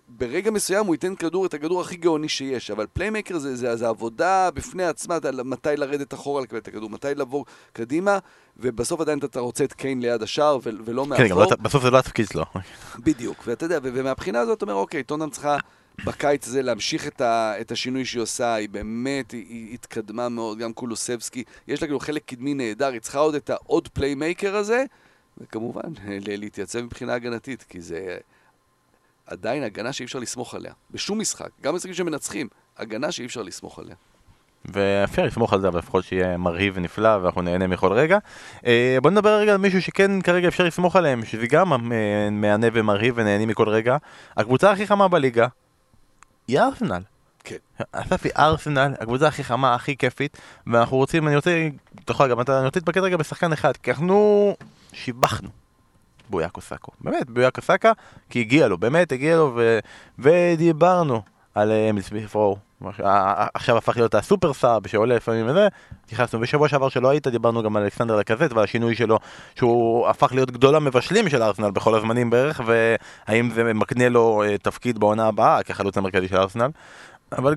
[0.07, 3.87] ברגע מסוים הוא ייתן כדור, את הכדור הכי גאוני שיש, אבל playmaker זה, זה, זה
[3.87, 8.19] עבודה בפני עצמה, מתי לרדת אחורה לקבל את הכדור, מתי לבוא קדימה,
[8.57, 11.27] ובסוף עדיין אתה רוצה את קיין ליד השער ו- ולא מאחור.
[11.27, 12.45] כן, לא, בסוף זה לא התפקיד שלו.
[12.99, 15.57] בדיוק, ואתה יודע, ומהבחינה הזאת אתה אומר, אוקיי, טוטנאם צריכה
[16.05, 20.57] בקיץ הזה להמשיך את, ה, את השינוי שהיא עושה, היא באמת, היא, היא התקדמה מאוד,
[20.57, 24.83] גם קולוסבסקי, יש לה כאילו חלק קדמי נהדר, היא צריכה עוד את העוד playmaker הזה,
[25.37, 25.89] וכמובן,
[26.19, 28.17] להתייצב מבחינה הגנתית, כי זה...
[29.27, 30.73] עדיין הגנה שאי אפשר לסמוך עליה.
[30.91, 32.47] בשום משחק, גם במשחקים שמנצחים,
[32.77, 33.95] הגנה שאי אפשר לסמוך עליה.
[34.65, 38.17] ואפשר לסמוך על זה, אבל לפחות שיהיה מרהיב ונפלא ואנחנו נהנה מכל רגע.
[38.65, 42.67] אה, בוא נדבר רגע על מישהו שכן כרגע אפשר לסמוך עליהם, שזה גם אה, מהנה
[42.73, 43.97] ומרהיב ונהנים מכל רגע.
[44.37, 45.47] הקבוצה הכי חמה בליגה
[46.47, 47.01] היא ארסנל.
[47.43, 47.55] כן.
[47.91, 51.67] אסף היא ארסנל, הקבוצה הכי חמה, הכי כיפית, ואנחנו רוצים, אני רוצה,
[52.03, 54.55] אתה יכול גם, אני רוצה להתפקד רגע בשחקן אחד, כי אנחנו
[54.93, 55.49] שיבחנו
[56.29, 56.91] בויאקו סאקו.
[57.01, 57.91] באמת, בויאקו סאקה,
[58.29, 59.79] כי הגיע לו, באמת הגיע לו, ו...
[60.19, 61.21] ודיברנו
[61.55, 62.57] על אמיל סמית פרו,
[63.53, 65.67] עכשיו הפך להיות הסופר סאב שעולה לפעמים וזה,
[66.03, 69.19] התייחסנו בשבוע שעבר שלא היית, דיברנו גם על אלכסנדר לקזט ועל השינוי שלו,
[69.55, 74.63] שהוא הפך להיות גדול המבשלים של ארסנל בכל הזמנים בערך, והאם זה מקנה לו uh,
[74.63, 76.69] תפקיד בעונה הבאה כחלוץ המרכזי של ארסנל,
[77.31, 77.55] אבל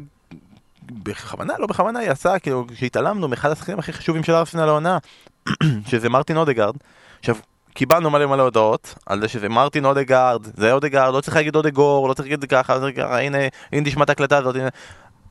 [0.93, 4.99] בכוונה, לא בכוונה, היא עשה, כאילו, כשהתעלמנו מאחד השחקנים הכי חשובים של ארסנל לעונה,
[5.91, 6.75] שזה מרטין אודגרד.
[7.19, 7.37] עכשיו,
[7.81, 12.09] קיבלנו מלא מלא הודעות על זה שזה מרטין אודגארד, זה אודגארד, לא צריך להגיד אודגור,
[12.09, 13.39] לא צריך להגיד ככה, צריך ככה, הנה,
[13.73, 14.69] הנה תשמע את ההקלטה הזאת, הנה.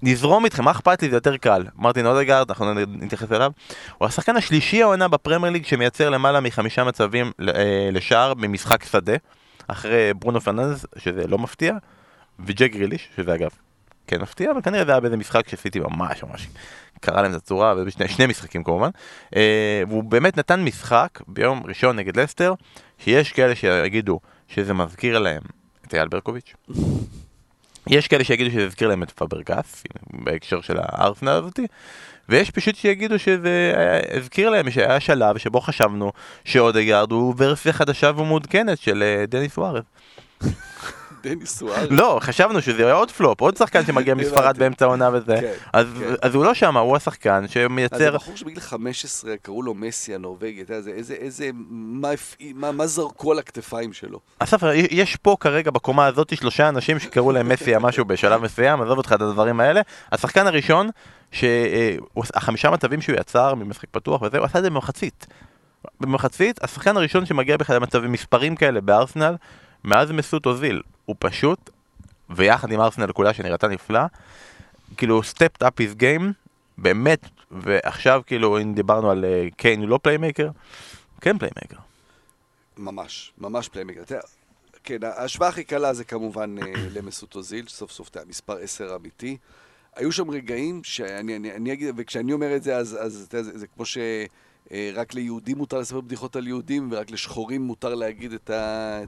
[0.02, 1.66] נזרום איתכם, מה אכפת לי, זה יותר קל.
[1.76, 3.52] מרטין אודגארד, אנחנו נתייחס אליו.
[3.98, 9.14] הוא השחקן השלישי העונה בפרמייר ליג שמייצר למעלה מחמישה מצבים אה, לשער במשחק שדה,
[9.68, 11.74] אחרי ברונו פרננדס, שזה לא מפתיע,
[12.40, 13.50] וג'ק גריליש, שזה אגב
[14.08, 16.48] כן מפתיע, אבל כנראה זה היה באיזה משחק שסיטי ממש ממש
[17.00, 18.90] קרא להם את הצורה, ובשני משחקים כמובן.
[19.36, 22.54] אה, והוא באמת נתן משחק ביום ראשון נגד לסטר,
[22.98, 25.42] שיש כאלה שיגידו שזה מזכיר להם
[25.88, 26.54] את אייל ברקוביץ'.
[27.88, 29.84] יש כאלה שיגידו שזה הזכיר להם את פאברגס,
[30.14, 31.68] בהקשר של הארסנל הזאתי,
[32.30, 33.74] ויש פשוט שיגידו שזה
[34.18, 36.12] הזכיר להם שהיה שלב שבו חשבנו
[36.46, 39.84] שאודגרד הוא ורסיה חדשה ומעודכנת של אה, דניס ווארז.
[41.24, 41.88] דניס סוארץ.
[41.90, 45.38] לא, חשבנו שזה עוד פלופ, עוד שחקן שמגיע מספרד באמצע העונה וזה.
[45.42, 46.16] כן, כן.
[46.22, 47.96] אז הוא לא שם, הוא השחקן שמייצר...
[47.96, 51.50] אז הבחור שבגיל 15 קראו לו מסי הנורבגי, אתה יודע, איזה...
[52.52, 54.20] מה זרקו על הכתפיים שלו?
[54.40, 54.62] אסף,
[54.92, 59.14] יש פה כרגע בקומה הזאת שלושה אנשים שקראו להם מסי משהו בשלב מסוים, עזוב אותך
[59.14, 59.82] את הדברים האלה.
[60.12, 60.90] השחקן הראשון,
[61.32, 65.28] שהחמישה מצבים שהוא יצר ממשחק פתוח וזה, הוא עשה את זה במחצית.
[66.00, 69.36] במחצית, השחקן הראשון שמגיע בכלל למצבים מספרים כאלה בארסנל,
[69.84, 70.82] מאז מסוט אוזיל.
[71.10, 71.70] הוא פשוט,
[72.30, 74.00] ויחד עם ארסנל כולה שנראתה נפלא,
[74.98, 76.34] כאילו stepped up his game,
[76.78, 77.20] באמת,
[77.52, 80.50] ועכשיו כאילו אם דיברנו על אה, קיין הוא לא playmaker,
[81.22, 81.78] כן playmaker.
[82.78, 84.04] ממש, ממש playmaker.
[84.84, 89.38] כן, ההשוואה הכי קלה זה כמובן אה, למסוט אוזיל, סוף סוף אתה מספר 10 אמיתי.
[89.96, 93.58] היו שם רגעים שאני אני, אני אגיד, וכשאני אומר את זה, אז, אז יודע, זה,
[93.58, 94.02] זה כמו שרק
[94.72, 98.50] אה, ליהודים מותר לספר בדיחות על יהודים, ורק לשחורים מותר להגיד את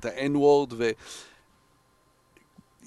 [0.05, 0.73] ה-N-word,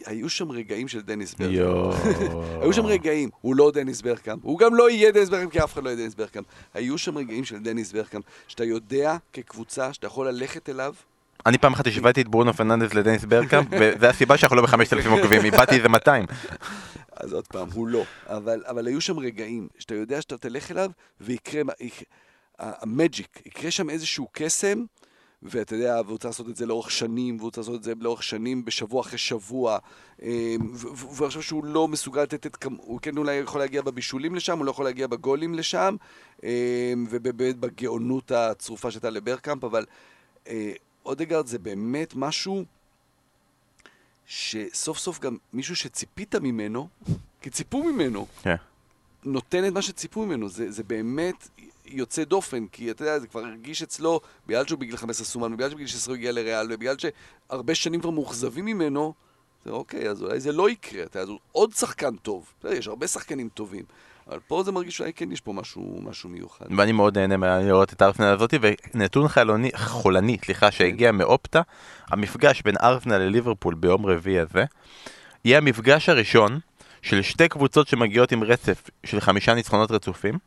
[0.06, 1.94] היו שם רגעים של דניס ברקאמפ.
[2.62, 5.72] היו שם רגעים, הוא לא דניס ברקאמפ, הוא גם לא יהיה דניס ברקאמפ, כי אף
[5.72, 6.46] אחד לא יהיה דניס ברקאמפ.
[6.74, 10.94] היו שם רגעים של דניס ברקאמפ, שאתה יודע כקבוצה, שאתה יכול ללכת אליו.
[11.46, 15.12] אני פעם אחת השוויתי את ברונו פרננדס לדניס ברקאמפ, וזו הסיבה שאנחנו לא בחמשת אלפים
[15.12, 16.26] עוקבים, איבדתי איזה 200.
[17.16, 18.04] אז עוד פעם, הוא לא.
[18.26, 20.90] אבל, אבל היו שם רגעים שאתה יודע שאתה תלך אליו,
[21.20, 21.62] ויקרה,
[22.58, 24.84] המג'יק, יקרה שם איזשהו קסם,
[25.44, 28.22] ואתה יודע, והוא צריך לעשות את זה לאורך שנים, והוא צריך לעשות את זה לאורך
[28.22, 29.78] שנים, בשבוע אחרי שבוע,
[30.22, 30.28] אמ,
[30.94, 32.64] חושב שהוא לא מסוגל לתת את...
[32.76, 35.96] הוא כן אולי יכול להגיע בבישולים לשם, הוא לא יכול להגיע בגולים לשם,
[36.42, 36.48] אמ,
[37.10, 39.86] ובאמת בגאונות הצרופה שהייתה לברקאמפ, אבל
[40.48, 40.72] אה,
[41.06, 42.64] אודגרד זה באמת משהו
[44.26, 46.88] שסוף סוף גם מישהו שציפית ממנו,
[47.40, 48.44] כי ציפו ממנו, yeah.
[48.44, 48.56] כן.
[49.24, 50.48] נותן את מה שציפו ממנו.
[50.48, 51.48] זה, זה באמת
[51.86, 55.70] יוצא דופן, כי אתה יודע, זה כבר הרגיש אצלו, בגלל שהוא בגיל 15 סומן, ובגלל
[55.70, 59.14] שבגיל 16 הוא הגיע לריאל, ובגלל שהרבה שנים כבר מאוכזבים ממנו,
[59.64, 62.52] זה אוקיי, אז אולי זה לא יקרה, אתה יודע, הוא עוד שחקן טוב.
[62.58, 63.84] אתה יודע, יש הרבה שחקנים טובים.
[64.28, 66.66] אבל פה זה מרגיש שאולי כן יש פה משהו, משהו מיוחד.
[66.76, 68.54] ואני מאוד נהנה לראות את הארסנל הזאת,
[68.94, 71.62] ונתון חלוני, חולני, סליחה, שהגיע מאופטה,
[72.08, 74.64] המפגש בין ארסנל לליברפול ביום רביעי הזה,
[75.44, 76.58] יהיה המפגש הראשון
[77.02, 80.38] של שתי קבוצות שמגיעות עם רצף של חמישה ניצחונות רצופים,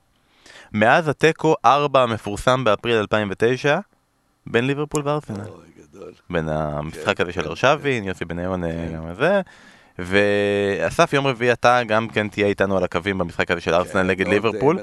[0.74, 3.80] מאז התיקו 4 המפורסם באפריל 2009,
[4.47, 5.39] בין ליברפול וארסנל.
[5.39, 6.13] אוי, גדול.
[6.30, 8.07] בין המשחק כן, הזה של כן, ארשבין, כן.
[8.07, 8.63] יוסי בניון
[8.95, 9.41] גם זה.
[9.99, 14.28] ואסף, יום רביעי אתה גם כן תהיה איתנו על הקווים במשחק הזה של ארסנל נגד
[14.28, 14.80] ליברפול.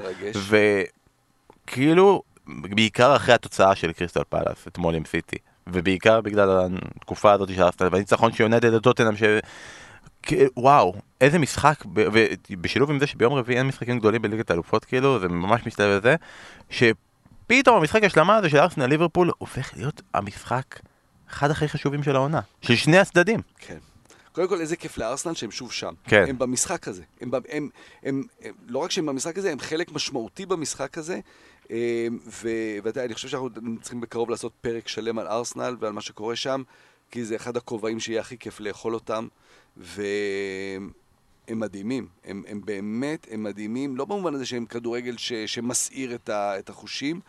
[1.67, 5.37] וכאילו, בעיקר אחרי התוצאה של קריסטל פלאס, אתמול עם סיטי.
[5.67, 6.67] ובעיקר בגלל
[6.97, 9.13] התקופה הזאת של ארסנל, והניצחון שיונד את טוטנאם,
[10.57, 10.93] וואו,
[11.25, 11.83] איזה משחק,
[12.49, 16.15] ובשילוב עם זה שביום רביעי אין משחקים גדולים בליגת האלופות כאילו, זה ממש מסתובב לזה,
[16.69, 20.79] שפתאום המשחק השלמה הזה של ארסנל ליברפול הופך להיות המשחק
[21.29, 23.39] אחד הכי חשובים של העונה, של שני הצדדים.
[23.57, 23.77] כן.
[24.31, 25.93] קודם כל, איזה כיף לארסנל שהם שוב שם.
[26.03, 26.25] כן.
[26.27, 27.03] הם במשחק הזה.
[27.21, 27.69] הם, הם, הם,
[28.03, 31.19] הם, הם, לא רק שהם במשחק הזה, הם חלק משמעותי במשחק הזה.
[31.69, 33.49] ואתה יודע, אני חושב שאנחנו
[33.81, 36.63] צריכים בקרוב לעשות פרק שלם על ארסנל ועל מה שקורה שם,
[37.11, 39.27] כי זה אחד הכובעים שיהיה הכי כיף לאכול אותם.
[41.47, 46.29] והם מדהימים, הם, הם באמת, הם מדהימים, לא במובן הזה שהם כדורגל ש, שמסעיר את,
[46.29, 47.19] ה, את החושים,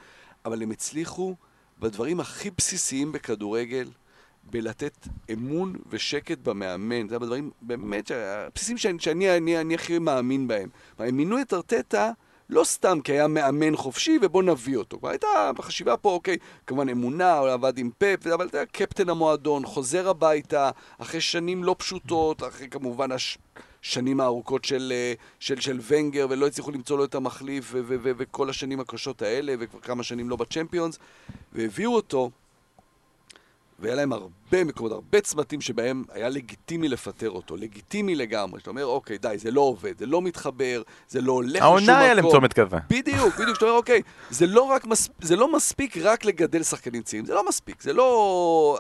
[0.44, 1.34] אבל הם הצליחו
[1.78, 3.90] בדברים הכי בסיסיים בכדורגל,
[4.50, 7.08] בלתת אמון ושקט במאמן.
[7.08, 10.68] זה בדברים באמת, הבסיסים שאני, שאני אני, אני הכי מאמין בהם.
[10.98, 12.12] הם מינו את ארטטה
[12.50, 14.98] לא סתם כי היה מאמן חופשי ובוא נביא אותו.
[14.98, 16.36] כבר הייתה בחשיבה פה, אוקיי,
[16.66, 21.76] כמובן אמונה, הוא עבד עם פאפ, אבל אתה קפטן המועדון, חוזר הביתה, אחרי שנים לא
[21.78, 23.12] פשוטות, אחרי כמובן
[23.86, 28.80] השנים הארוכות של, אה, של, של ונגר, ולא הצליחו למצוא לו את המחליף, וכל השנים
[28.80, 30.98] הקשות האלה, וכבר כמה שנים לא בצ'מפיונס,
[31.52, 32.30] והביאו אותו.
[33.78, 38.60] והיה להם הרבה מקומות, הרבה צמתים שבהם היה לגיטימי לפטר אותו, לגיטימי לגמרי.
[38.60, 41.88] שאתה אומר, אוקיי, די, זה לא עובד, זה לא מתחבר, זה לא הולך לשום מקום.
[41.88, 42.76] העונה היה להם צומת כזה.
[42.90, 45.08] בדיוק, בדיוק, שאתה אומר, אוקיי, זה לא, רק מס...
[45.20, 48.78] זה לא מספיק רק לגדל שחקנים צעירים, זה לא מספיק, זה לא...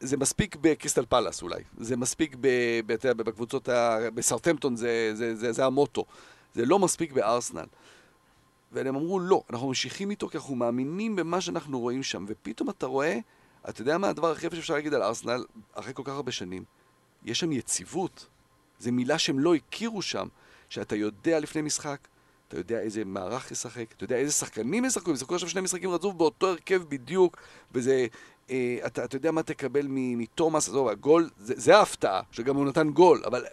[0.00, 2.48] זה מספיק בקריסטל פלאס אולי, זה מספיק ב...
[2.86, 3.12] ב...
[3.12, 3.98] בקבוצות, ה...
[4.14, 6.04] בסרטמפטון זה, זה, זה, זה המוטו,
[6.54, 7.66] זה לא מספיק בארסנל.
[8.72, 12.86] והם אמרו, לא, אנחנו ממשיכים איתו כי אנחנו מאמינים במה שאנחנו רואים שם, ופתאום אתה
[12.86, 13.18] רואה...
[13.68, 16.64] אתה יודע מה הדבר הכי יפה שאפשר להגיד על ארסנל אחרי כל כך הרבה שנים?
[17.24, 18.26] יש שם יציבות.
[18.78, 20.28] זו מילה שהם לא הכירו שם,
[20.68, 22.08] שאתה יודע לפני משחק,
[22.48, 26.14] אתה יודע איזה מערך ישחק, אתה יודע איזה שחקנים ישחקו, ישחקו עכשיו שני משחקים רצוף
[26.14, 27.36] באותו הרכב בדיוק,
[27.72, 28.06] וזה...
[28.50, 32.90] אה, אתה, אתה יודע מה תקבל מתומאס, עזוב, הגול, זה, זה ההפתעה, שגם הוא נתן
[32.90, 33.44] גול, אבל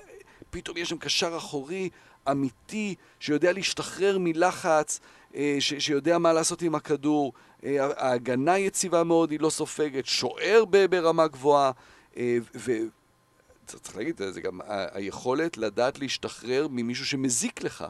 [0.50, 1.90] פתאום יש שם קשר אחורי
[2.32, 5.00] אמיתי, שיודע להשתחרר מלחץ,
[5.36, 7.34] אה, ש, שיודע מה לעשות עם הכדור,
[7.64, 11.72] אה, ההגנה יציבה מאוד, היא לא סופגת, שוער ברמה גבוהה,
[12.18, 17.86] אה, וצריך להגיד, זה גם היכולת לדעת להשתחרר ממישהו שמזיק לך.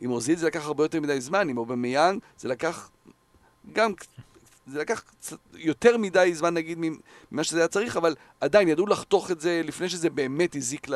[0.00, 2.90] עם אוזיל זה לקח הרבה יותר מדי זמן, עם אובמיאנג זה לקח
[3.72, 3.92] גם
[4.66, 5.02] זה לקח
[5.54, 9.88] יותר מדי זמן נגיד ממה שזה היה צריך, אבל עדיין ידעו לחתוך את זה לפני
[9.88, 10.86] שזה באמת הזיק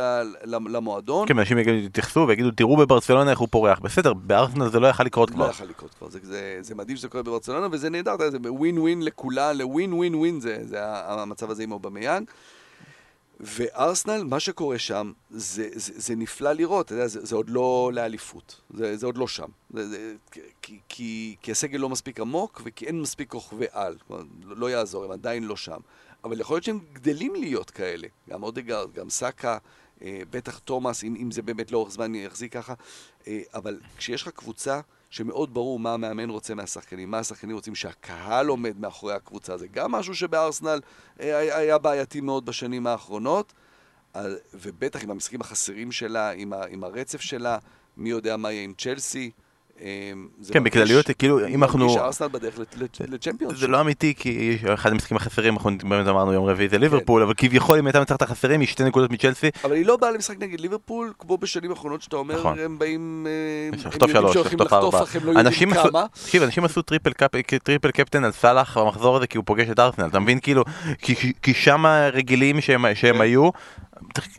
[0.44, 1.28] למועדון.
[1.28, 3.78] כן, אנשים יתייחסו ויגידו, תראו בברצלונה איך הוא פורח.
[3.78, 5.46] בסדר, בארסנל זה לא יכל לקרות כבר.
[5.46, 8.78] לא יכל לקרות כבר, זה, זה, זה מדהים שזה קורה בברצלונה, וזה נהדר, זה ווין
[8.78, 12.30] ווין לכולה, לווין ווין ווין זה, זה המצב הזה עם אובמיאנג.
[13.40, 18.96] וארסנל, מה שקורה שם, זה, זה, זה נפלא לראות, זה, זה עוד לא לאליפות, זה,
[18.96, 19.48] זה עוד לא שם.
[19.70, 20.14] זה, זה,
[20.62, 23.96] כי, כי, כי הסגל לא מספיק עמוק, וכי אין מספיק כוכבי על.
[24.10, 25.80] לא, לא יעזור, הם עדיין לא שם.
[26.24, 28.08] אבל יכול להיות שהם גדלים להיות כאלה.
[28.30, 29.58] גם אודגרד, גם סאקה,
[30.02, 32.74] אה, בטח תומאס, אם, אם זה באמת לאורך זמן יחזיק ככה.
[33.26, 34.80] אה, אבל כשיש לך קבוצה
[35.10, 39.92] שמאוד ברור מה המאמן רוצה מהשחקנים, מה השחקנים רוצים שהקהל עומד מאחורי הקבוצה, זה גם
[39.92, 40.80] משהו שבארסנל
[41.20, 43.52] אה, היה בעייתי מאוד בשנים האחרונות,
[44.54, 46.30] ובטח עם המשחקים החסרים שלה,
[46.68, 47.58] עם הרצף שלה,
[47.96, 49.30] מי יודע מה יהיה עם צ'לסי.
[49.80, 51.78] אמ, כן, בכלליות, כאילו, אם אנחנו...
[51.78, 52.58] מרגיש ארסנל בדרך
[53.08, 53.58] לצ'מפיונס.
[53.58, 57.34] זה לא אמיתי, כי אחד המשחקים החסרים, אנחנו באמת אמרנו יום רביעי זה ליברפול, אבל
[57.36, 59.50] כביכול אם היא תצליח את החסרים, היא שתי נקודות מצ'לסי.
[59.64, 62.58] אבל היא לא באה למשחק נגד ליברפול, כמו בשנים האחרונות שאתה אומר, נכון.
[62.58, 63.26] הם באים...
[63.72, 65.04] אה, לחטוף שלוש, לחטוף ארבע.
[65.24, 65.42] לא
[66.14, 70.20] תקשיב, אנשים עשו triple captain על סאלח במחזור הזה, כי הוא פוגש את ארסנל, אתה
[70.20, 70.40] מבין?
[70.40, 70.64] כאילו,
[71.42, 73.20] כי שם רגילים שהם כן.
[73.20, 73.50] היו,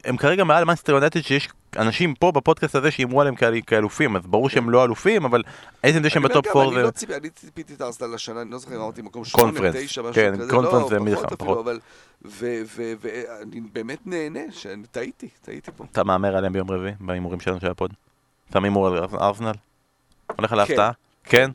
[0.06, 3.36] הם כרגע מעל מנסטר יונטד שיש אנשים פה בפודקאסט הזה שאימרו עליהם
[3.68, 5.44] כאלופים, אז ברור שהם לא אלופים, אבל
[5.84, 7.18] עצם זה שהם בטופ 4 זה...
[7.18, 10.34] אני ציפיתי את ארסנל לשנה, אני לא זוכר אם אמרתי מקום 8, 9, משהו כן,
[10.38, 11.66] כזה, קונפרנס זה מלחמה פחות.
[12.22, 14.40] ואני באמת נהנה,
[14.92, 15.86] טעיתי, טעיתי פה.
[15.92, 17.94] אתה מהמר עליהם ביום רביעי, בהימורים שלנו של הפוד?
[18.54, 19.52] שם הימור על ארסנל?
[20.36, 20.92] הולך על ההפתעה?
[21.24, 21.52] כן?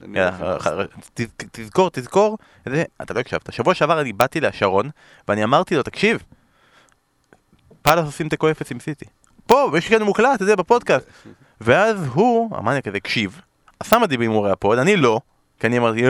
[1.53, 2.38] תזכור, תזכור,
[3.03, 3.53] אתה לא הקשבת.
[3.53, 4.90] שבוע שעבר אני באתי לשרון,
[5.28, 6.22] ואני אמרתי לו, תקשיב,
[7.82, 9.04] פאלאס עושים תיקו אפס עם סיטי.
[9.46, 11.06] פה, יש כאן מוקלט, אתה יודע, בפודקאסט.
[11.60, 13.40] ואז הוא, המאניה כזה, הקשיב,
[13.80, 15.20] עשה מדהים בהימורי ה pod, אני לא,
[15.60, 16.02] כי אני אמרתי,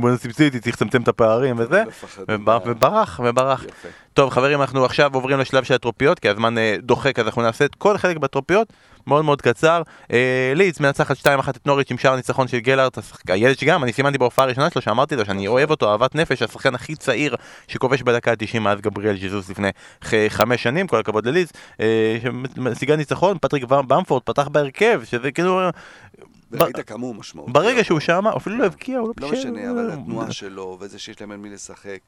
[0.00, 1.82] בוא נשים סיטי, צריך לצמצם את הפערים וזה,
[2.28, 3.64] וברח, וברח.
[4.14, 7.64] טוב חברים, אנחנו עכשיו עוברים לשלב של הטרופיות, כי הזמן אה, דוחק, אז אנחנו נעשה
[7.64, 8.72] את כל חלק בטרופיות,
[9.08, 9.82] מאוד מאוד קצר.
[10.12, 12.98] אה, ליץ מנצחת 2-1 את נוריץ' עם שער ניצחון של גלארט,
[13.28, 16.74] הילד שגם, אני סימנתי בהופעה הראשונה שלו, שאמרתי לו שאני אוהב אותו, אהבת נפש, השחקן
[16.74, 17.34] הכי צעיר
[17.68, 19.68] שכובש בדקה ה-90 מאז גבריאל ג'זוס לפני
[20.28, 25.60] חמש שנים, כל הכבוד לליץ, אה, שמשיגה ניצחון, פטריק במפורד פתח בהרכב, שזה כאילו...
[26.50, 27.52] וראית כמה הוא משמעותי.
[27.52, 31.20] ברגע שהוא שם, אפילו לא הבקיע, הוא לא לא משנה, אבל התנועה שלו, וזה שיש
[31.20, 31.98] להם על מי לשחק.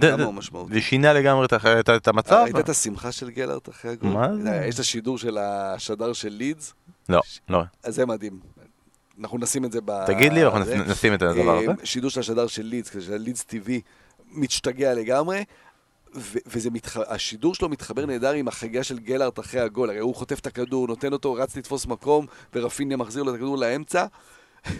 [0.00, 0.74] כמה הוא משמעותי.
[0.74, 1.46] זה שינה לגמרי
[1.96, 2.42] את המצב.
[2.44, 4.10] ראית את השמחה של גלארט אחרי הגול?
[4.10, 4.64] מה זה?
[4.68, 6.74] יש את השידור של השדר של לידס?
[7.08, 7.62] לא, לא.
[7.82, 8.40] אז זה מדהים.
[9.20, 10.06] אנחנו נשים את זה ב...
[10.06, 11.68] תגיד לי, אנחנו נשים את הדבר הזה.
[11.68, 13.70] אה, שידור של השדר של לידס, של לידס TV,
[14.32, 15.44] משתגע לגמרי.
[16.46, 20.86] והשידור שלו מתחבר נהדר עם החגיגה של גלארט אחרי הגול, הרי הוא חוטף את הכדור,
[20.86, 24.06] נותן אותו, רץ לתפוס מקום, ורפיניה מחזיר לו את הכדור לאמצע.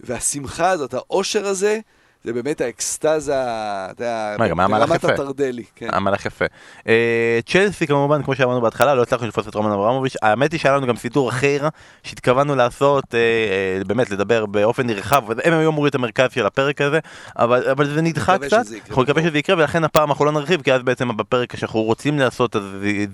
[0.00, 1.80] והשמחה הזאת, העושר הזה,
[2.26, 5.64] זה באמת האקסטזה, אתה יודע, ברמת הטרדלי.
[5.76, 5.88] כן.
[5.92, 6.44] המלך יפה.
[6.88, 10.16] אה, צ'לסי כמובן, כמו שאמרנו בהתחלה, לא הצלחנו לתפוס את רומן אברמוביץ'.
[10.22, 11.68] האמת היא שהיה לנו גם סידור אחר
[12.02, 16.80] שהתכוונו לעשות, אה, אה, באמת לדבר באופן נרחב, הם היו אמורים את המרכז של הפרק
[16.80, 16.98] הזה,
[17.36, 18.62] אבל זה נדחה קצת.
[18.88, 22.18] אנחנו נקווה שזה יקרה, ולכן הפעם אנחנו לא נרחיב, כי אז בעצם בפרק שאנחנו רוצים
[22.18, 22.62] לעשות, אז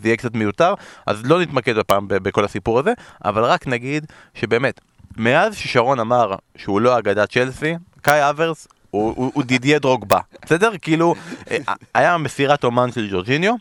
[0.03, 0.75] זה יהיה קצת מיותר,
[1.07, 2.93] אז לא נתמקד הפעם בכל הסיפור הזה,
[3.25, 4.81] אבל רק נגיד שבאמת,
[5.17, 10.73] מאז ששרון אמר שהוא לא אגדת צ'לסי, קאי האברץ הוא דידייה דרוגבה, בסדר?
[10.83, 11.15] כאילו,
[11.51, 11.57] אה,
[11.95, 13.55] היה מסירת אומן של ג'ורג'יניו,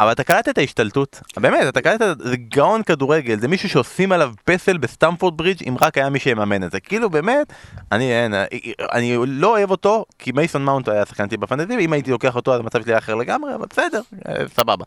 [0.00, 4.32] אבל אתה קלטת את ההשתלטות, באמת, אתה קלטת, זה גאון כדורגל, זה מישהו שעושים עליו
[4.44, 7.52] פסל בסטמפורד ברידג' אם רק היה מי שיממן את זה, כאילו באמת,
[7.92, 8.44] אני, אין, אה,
[8.92, 12.54] אני לא אוהב אותו, כי מייסון מאונט היה שחקן שלי בפנטזי, אם הייתי לוקח אותו
[12.54, 14.84] אז המצב שלי היה אחר לגמרי, אבל בסדר, אה, סבבה.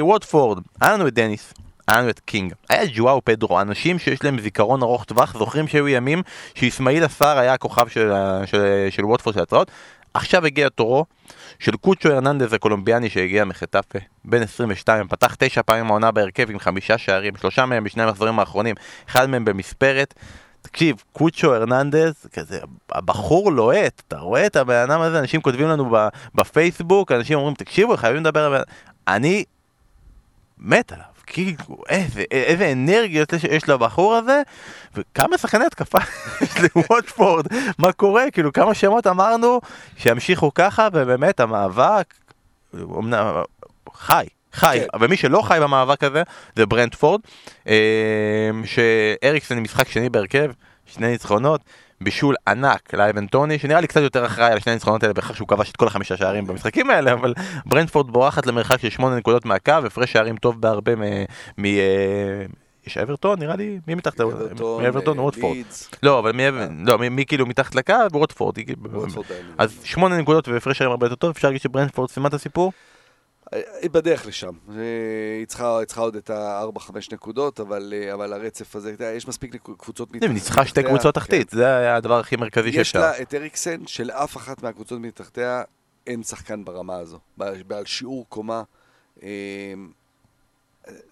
[0.00, 1.54] ווטפורד, היה לנו את דניס,
[1.96, 6.22] לנו את קינג, היה ג'ואאו פדרו, אנשים שיש להם זיכרון ארוך טווח, זוכרים שהיו ימים
[6.54, 8.12] שאיסמעילה סאר היה הכוכב של,
[8.46, 9.70] של, של ווטפורד של הצעות,
[10.14, 11.04] עכשיו הגיע תורו
[11.58, 16.98] של קוצ'ו הרננדז הקולומביאני שהגיע מחטאפה, בן 22, פתח תשע פעמים העונה בהרכב עם חמישה
[16.98, 18.74] שערים, שלושה מהם בשני המחזורים האחרונים,
[19.08, 20.14] אחד מהם במספרת.
[20.62, 22.60] תקשיב, קוצ'ו הרננדז, כזה,
[22.92, 25.96] הבחור לוהט, אתה רואה את הבן אדם הזה, אנשים כותבים לנו
[26.34, 28.62] בפייסבוק, אנשים אומרים, תקשיבו, חייבים לדבר על...
[29.08, 29.44] אני
[30.58, 31.07] מת עליו.
[31.28, 34.42] כאילו, איזה, איזה אנרגיות יש לבחור הזה,
[34.94, 35.98] וכמה שחקני התקפה
[36.40, 37.46] יש לווטפורד,
[37.78, 39.60] מה קורה, כאילו כמה שמות אמרנו
[39.96, 42.14] שימשיכו ככה, ובאמת המאבק,
[42.74, 43.42] אמנם,
[43.94, 44.26] חי.
[44.52, 45.04] חי, כן.
[45.04, 46.22] ומי שלא חי במאבק הזה
[46.56, 47.20] זה ברנדפורד,
[48.64, 50.50] שאריקסון משחק שני בהרכב,
[50.86, 51.60] שני ניצחונות,
[52.00, 55.48] בישול ענק לאייבן טוני, שנראה לי קצת יותר אחראי על שני הניצחונות האלה בכך שהוא
[55.48, 57.34] כבש את כל החמישה שערים במשחקים האלה, אבל
[57.66, 61.64] ברנדפורד בורחת למרחק של שמונה נקודות מהקו, הפרש שערים טוב בהרבה מ...
[61.64, 62.44] אה,
[62.86, 64.82] יש אברטון נראה לי, מי מתחת לאברטון?
[64.82, 65.56] מאברטון, ווטפורד.
[66.02, 66.32] לא, אבל
[66.86, 67.94] לא, מי כאילו מתחת לקו?
[68.12, 68.56] ווטפורד.
[69.58, 72.72] אז שמונה נקודות והפרש שערים הרבה יותר טוב, אפשר להגיד שברנדפורד סיימה את הסיפור?
[73.52, 74.52] היא בדרך לשם.
[75.38, 80.08] היא צריכה, היא צריכה עוד את ה-4-5 נקודות, אבל, אבל הרצף הזה, יש מספיק קבוצות
[80.08, 80.28] מתחתיה.
[80.28, 81.56] היא ניצחה שתי קבוצות תחתית, כן.
[81.56, 82.98] זה היה הדבר הכי מרכזי שאפשר.
[82.98, 85.62] יש לה את אריקסן, שלאף אחת מהקבוצות מתחתיה
[86.06, 87.18] אין שחקן ברמה הזו,
[87.66, 88.62] בעל שיעור קומה.
[89.22, 89.28] אמ,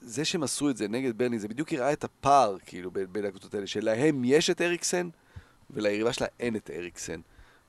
[0.00, 3.54] זה שהם עשו את זה נגד ברני, זה בדיוק הראה את הפער, כאילו, בין הקבוצות
[3.54, 5.08] האלה, שלהם יש את אריקסן,
[5.70, 7.20] וליריבה שלה אין את אריקסן.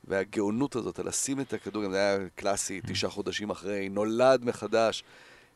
[0.07, 5.03] והגאונות הזאת, לשים את הכדור, גם זה היה קלאסי, תשעה חודשים אחרי, נולד מחדש.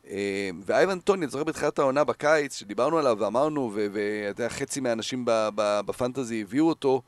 [0.08, 5.26] אה, ואייבן טוני, אני זוכר בתחילת העונה בקיץ, שדיברנו עליו ואמרנו, ואתה יודע, חצי מהאנשים
[5.58, 7.02] בפנטזי הביאו אותו,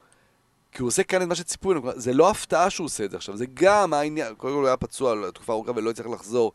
[0.72, 3.18] כי הוא עושה כאן את מה שציפו לנו, זה לא הפתעה שהוא עושה את זה
[3.18, 6.52] עכשיו, זה גם העניין, קודם כל הוא היה פצוע תקופה ארוכה ולא הצליח לחזור,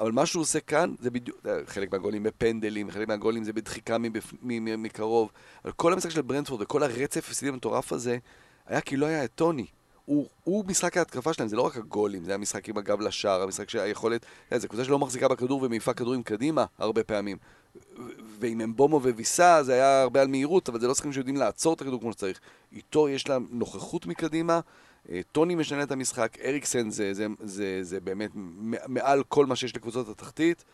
[0.00, 3.96] אבל מה שהוא עושה כאן, זה בדיוק, חלק מהגולים בפנדלים, חלק מהגולים זה בדחיקה
[4.42, 5.30] מקרוב,
[5.64, 8.18] אבל כל המשחק של ברנדפורד וכל הרצף הפסידי המטורף הזה,
[8.66, 9.66] היה כי לא היה את טוני.
[10.06, 13.70] הוא, הוא משחק ההתקפה שלהם, זה לא רק הגולים, זה המשחק עם הגב לשער, המשחק
[13.70, 14.26] שהיכולת,
[14.56, 17.36] זו קבוצה שלא מחזיקה בכדור ומעיפה כדורים קדימה הרבה פעמים.
[18.40, 21.80] ועם אמבומו וויסה זה היה הרבה על מהירות, אבל זה לא שחקנים שיודעים לעצור את
[21.80, 22.40] הכדור כמו שצריך.
[22.72, 24.60] איתו יש להם נוכחות מקדימה,
[25.10, 28.30] אה, טוני משנה את המשחק, אריקסן זה, זה, זה, זה, זה באמת
[28.86, 30.64] מעל כל מה שיש לקבוצות התחתית,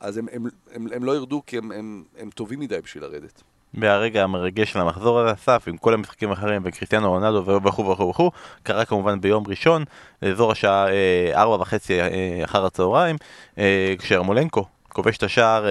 [0.00, 3.42] אז הם, הם, הם, הם לא ירדו כי הם, הם, הם טובים מדי בשביל לרדת.
[3.74, 8.30] מהרגע המרגש של המחזור הזה, אסף, עם כל המשחקים האחרים וקריסטיאנו רונלדו וכו' וכו' וכו',
[8.62, 9.84] קרה כמובן ביום ראשון,
[10.22, 13.16] לאזור השעה אה, ארבע וחצי אה, אחר הצהריים,
[13.58, 15.66] אה, כשהרמולנקו כובש את השער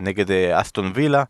[0.00, 1.24] נגד אסטון וילה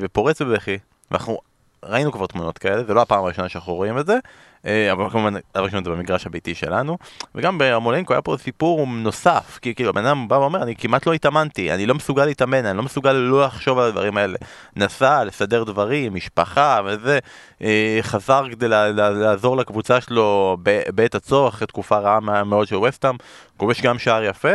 [0.00, 0.78] ופורץ בבכי,
[1.10, 1.38] ואנחנו
[1.84, 4.18] ראינו כבר תמונות כאלה, זה לא הפעם הראשונה שאנחנו רואים את זה, אה,
[4.64, 6.98] אבל כמובן, הראשון זה במגרש הביתי שלנו,
[7.34, 11.12] וגם ברמולנקו היה פה סיפור נוסף, כי כאילו הבן אדם בא ואומר, אני כמעט לא
[11.12, 14.38] התאמנתי, אני לא מסוגל להתאמן, אני לא מסוגל לא לחשוב על הדברים האלה.
[14.76, 17.18] נסע לסדר דברים, משפחה וזה,
[17.62, 20.56] אה, חזר כדי לעזור לקבוצה שלו
[20.94, 23.16] בעת הצורך, אחרי תקופה רעה מאוד של וסטאם,
[23.56, 24.52] כובש גם שער יפה,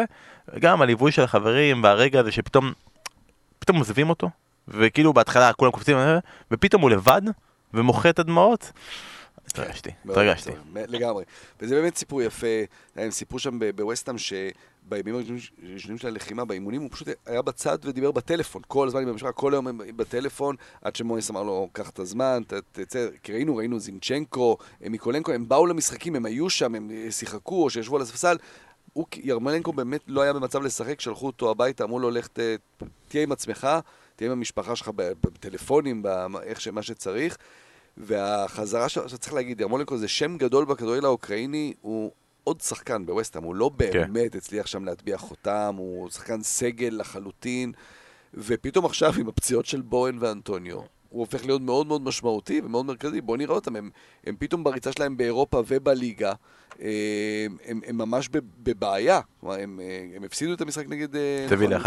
[0.53, 2.71] וגם הליווי של החברים והרגע הזה שפתאום,
[3.59, 4.29] פתאום עוזבים אותו,
[4.67, 5.97] וכאילו בהתחלה כולם קופצים,
[6.51, 7.21] ופתאום הוא לבד,
[7.73, 8.71] ומוחה את הדמעות.
[9.59, 10.51] התרגשתי, התרגשתי.
[10.75, 11.23] לגמרי.
[11.59, 12.47] וזה באמת סיפור יפה,
[12.95, 18.61] הם סיפרו שם בווסטאם שבימים הראשונים של הלחימה, באימונים, הוא פשוט היה בצד ודיבר בטלפון,
[18.67, 22.41] כל הזמן עם המשפחה, כל היום בטלפון, עד שמוניס אמר לו, קח את הזמן,
[22.71, 27.69] תצא, כי ראינו, ראינו זינצ'נקו, מיקולנקו, הם באו למשחקים, הם היו שם, הם שיחקו או
[27.69, 28.37] שישבו על הספסל.
[29.15, 32.27] ירמלנקו באמת לא היה במצב לשחק, שלחו אותו הביתה, אמרו לו, לך
[33.07, 33.67] תהיה עם עצמך,
[34.15, 37.37] תהיה עם המשפחה שלך בטלפונים, באיך שמה שצריך.
[37.97, 42.11] והחזרה שלו, עכשיו צריך להגיד, ירמולנקו זה שם גדול בכדורגל האוקראיני, הוא
[42.43, 43.91] עוד שחקן בווסטהאם, הוא לא כן.
[43.91, 44.37] באמת כן.
[44.37, 47.71] הצליח שם להטביע חותם, הוא שחקן סגל לחלוטין,
[48.33, 50.79] ופתאום עכשיו עם הפציעות של בואן ואנטוניו,
[51.09, 53.21] הוא הופך להיות מאוד מאוד משמעותי ומאוד מרכזי.
[53.21, 53.89] בואו נראה אותם, הם,
[54.27, 56.33] הם פתאום בריצה שלהם באירופה ובליגה,
[56.79, 58.29] הם, הם, הם ממש
[58.63, 59.19] בבעיה.
[59.39, 59.79] כלומר, הם,
[60.15, 61.81] הם הפסידו את המשחק נגד אה, סבילה 1-0,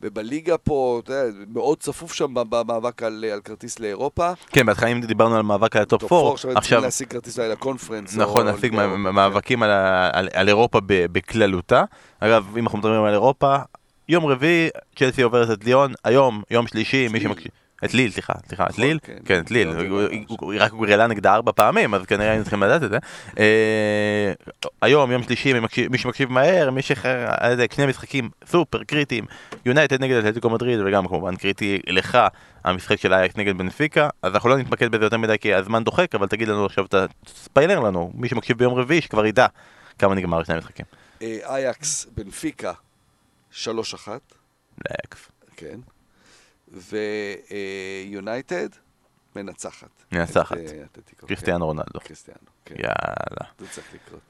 [0.00, 4.32] ובליגה פה, אתה יודע, מאוד צפוף שם במאבק על, על כרטיס לאירופה.
[4.50, 8.16] כן, בהתחלה אם דיברנו על מאבק על הטופ 4, עכשיו צריכים להשיג כרטיס לקונפרנס.
[8.16, 9.70] נכון, להשיג מאבקים על,
[10.12, 11.84] על, על אירופה בכללותה.
[12.20, 13.56] אגב, אם אנחנו מדברים על אירופה,
[14.08, 17.52] יום רביעי, צ'לסי עוברת את ליאון, היום, יום שלישי, מי שמקשיב.
[17.84, 19.68] את ליל, סליחה, סליחה, את נכון, ליל, כן, כן את ליל,
[20.10, 22.98] היא רק גרלה נגדה ארבע פעמים, אז כנראה היינו צריכים לדעת את זה.
[23.38, 24.32] אה,
[24.82, 25.52] היום, יום שלישי,
[25.90, 27.26] מי שמקשיב מהר, מי שאחר,
[27.74, 29.24] שני משחקים סופר קריטיים,
[29.66, 32.18] יונייטד נגד אתלטיקו מדריד, וגם כמובן קריטי לך,
[32.64, 36.14] המשחק של אייקס נגד בנפיקה, אז אנחנו לא נתמקד בזה יותר מדי כי הזמן דוחק,
[36.14, 36.86] אבל תגיד לנו עכשיו,
[37.24, 39.46] תספיילר לנו, מי שמקשיב ביום רביעי, שכבר ידע
[39.98, 40.86] כמה נגמר שני המשחקים.
[41.22, 42.72] אה, אייאקס, בנפיקה,
[43.50, 44.20] שלוש אחת.
[44.90, 45.28] לאייאקס.
[45.56, 45.80] כן.
[46.74, 48.68] ויונייטד
[49.36, 50.04] מנצחת.
[50.12, 50.56] מנצחת.
[51.16, 52.00] קריסטיאנו רונלדו.
[52.00, 52.74] קריסטיאנו, כן.
[52.74, 53.52] יאללה.
[53.58, 54.20] זה צריך לקרות.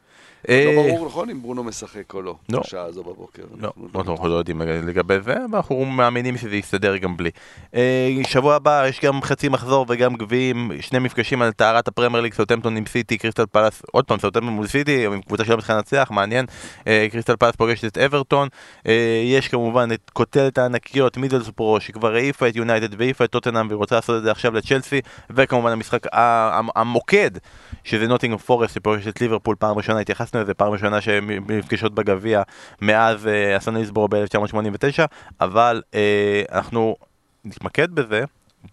[0.49, 2.61] לא אה, ברור, נכון, אם ברונו משחק או לא, לא.
[2.61, 3.42] בשעה הזו בבוקר.
[3.59, 7.30] לא, אנחנו לא יודעים לגבי זה, ואנחנו מאמינים שזה יסתדר גם בלי.
[7.74, 12.34] אה, שבוע הבא יש גם חצי מחזור וגם גביעים, שני מפגשים על טהרת הפרמייר ליג,
[12.34, 16.09] סאוטמפטון עם סיטי, קריסטל פאלאס, עוד פעם, סאוטמפטון מול סיטי, עם קבוצה שלא מתחילה לנצח,
[16.11, 16.47] מעניין.
[16.86, 18.49] אה, קריסטל פאלאס פוגשת את אברטון,
[19.24, 23.95] יש כמובן את קוטלת הענקיות, מידלסברו, שכבר העיפה את יונייטד והעיפה את טוטנאם והיא רוצה
[23.95, 26.07] לעשות את זה עכשיו לצ'לסי, וכמובן המשחק
[26.76, 27.30] המוקד,
[27.84, 32.43] שזה נוטינגהאם פורסט, שפוגשת את ליברפול פעם ראשונה, התייחסנו לזה פעם ראשונה שהן נפגשות בגביע
[32.80, 35.05] מאז אה, אסון הילסבורו ב-1989,
[35.41, 36.97] אבל אה, אנחנו
[37.45, 38.24] נתמקד בזה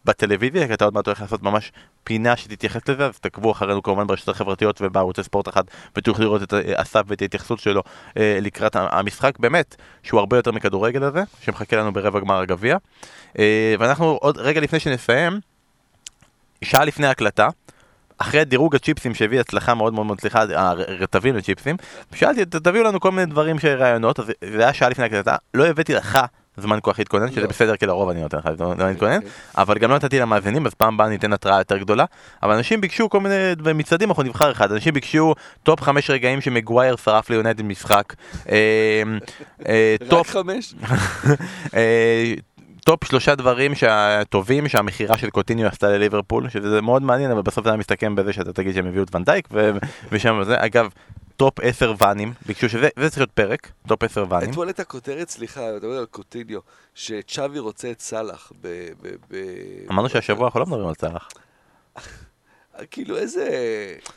[0.06, 1.72] בטלוויזיה, כי אתה עוד מעט הולך לעשות ממש
[2.04, 5.64] פינה שתתייחס לזה, אז תעקבו אחרינו כמובן ברשתות החברתיות ובערוצי ספורט אחד,
[5.96, 7.82] ותוכלו לראות את אה, אסף ואת ההתייחסות שלו
[8.18, 12.78] אה, לקראת המשחק, באמת, שהוא הרבה יותר מכדורגל הזה, שמחכה לנו ברבע גמר הגביע.
[13.40, 15.40] אה, ואנחנו עוד רגע לפני שנסיים,
[16.64, 17.48] שעה לפני ההקלטה,
[18.22, 21.76] אחרי דירוג הצ'יפסים שהביא הצלחה מאוד מאוד מצליחה, הרטבים לצ'יפסים,
[22.16, 25.66] שאלתי, תביאו לנו כל מיני דברים של רעיונות, אז זה היה שעה לפני הקלטה, לא
[25.66, 26.20] הבאתי לך
[26.58, 27.48] זמן כוח להתכונן, שזה לא.
[27.48, 29.30] בסדר, כי לרוב אני נותן לך זמן להתכונן, אוקיי.
[29.58, 32.06] אבל גם לא נתתי למאזינים, אז פעם הבאה ניתן התראה יותר גדולה,
[32.44, 36.96] אבל אנשים ביקשו כל מיני, ומצעדים אנחנו נבחר אחד, אנשים ביקשו טופ חמש רגעים שמגווייר
[36.96, 38.14] שרף ליונייטד משחק,
[41.76, 42.34] אה,
[42.88, 42.94] אה?
[42.94, 47.64] אה, טופ שלושה דברים הטובים שהמכירה של קוטיניו עשתה לליברפול, שזה מאוד מעניין, אבל בסוף
[47.64, 49.48] זה היה מסתכם בזה שאתה תגיד שהם הביאו את ונדייק,
[50.12, 50.90] ושם זה, אגב,
[51.36, 54.50] טופ עשר ואנים, ביקשו שזה, וזה צריך להיות פרק, טופ עשר ואנים.
[54.50, 56.60] אתמול הייתה כותרת, סליחה, אתה יודע על קוטיניו,
[56.96, 58.68] שצ'אבי רוצה את סאלח ב...
[59.90, 61.30] אמרנו שהשבוע אנחנו לא מדברים על סאלח.
[62.92, 63.48] כאילו איזה,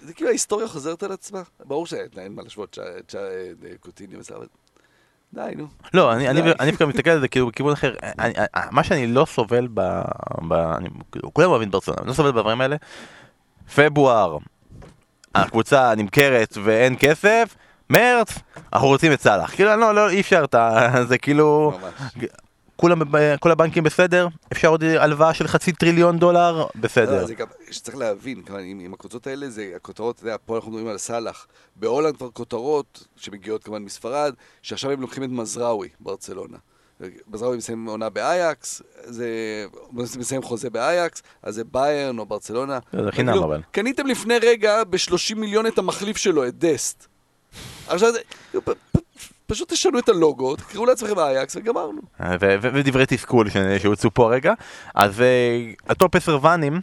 [0.00, 1.42] זה כאילו ההיסטוריה חוזרת על עצמה.
[1.64, 2.78] ברור שאין מה להשוות
[3.80, 4.46] קוטיניו וסאלח.
[5.34, 5.66] די, נו.
[5.94, 7.94] לא, אני דווקא מסתכל על זה כאילו בכיוון אחר.
[8.70, 10.02] מה שאני לא סובל ב...
[11.32, 12.76] כולם אוהבים ברצונה, אני לא סובל בדברים האלה.
[13.74, 14.38] פברואר,
[15.34, 17.56] הקבוצה נמכרת ואין כסף,
[17.90, 18.38] מרץ,
[18.72, 19.54] אנחנו רוצים את סאלח.
[19.54, 20.44] כאילו, לא, לא, אי אפשר,
[21.08, 21.78] זה כאילו...
[22.76, 23.00] כולם,
[23.40, 27.20] כל הבנקים בסדר, אפשר עוד הלוואה של חצי טריליון דולר, בסדר.
[27.20, 30.70] לא, זה גם, שצריך להבין, עם, עם הקבוצות האלה, זה הכותרות, אתה יודע, פה אנחנו
[30.70, 31.46] מדברים על סאלח.
[31.76, 36.56] בהולנד כבר כותרות, שמגיעות כמובן מספרד, שעכשיו הם לוקחים את מזרעוי, ברצלונה.
[37.28, 39.28] מזרעוי מסיים עונה באייאקס, זה
[39.94, 42.78] מסיים חוזה באייקס, אז זה ביירן או ברצלונה.
[42.92, 43.60] זה חינם כאילו, אבל.
[43.70, 47.06] קניתם לפני רגע ב-30 מיליון את המחליף שלו, את דסט.
[47.86, 48.12] עכשיו,
[49.46, 52.00] פשוט תשנו את הלוגו, תקראו לעצמכם אייאקס וגמרנו.
[52.60, 53.46] ודברי תסכול
[53.78, 54.52] שהוצאו פה רגע.
[54.94, 56.80] אז אה, הטופ 10 ואנים,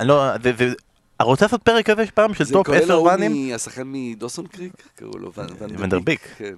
[0.00, 0.34] לא,
[1.20, 3.32] אני רוצה לעשות פרק כזה פעם של טופ 10 ואנים.
[3.32, 4.72] זה כולל ההוא השחקן מדוסונ'ס קריק?
[4.96, 5.32] קראו לו
[5.78, 6.20] ונדרביק.
[6.38, 6.54] כן.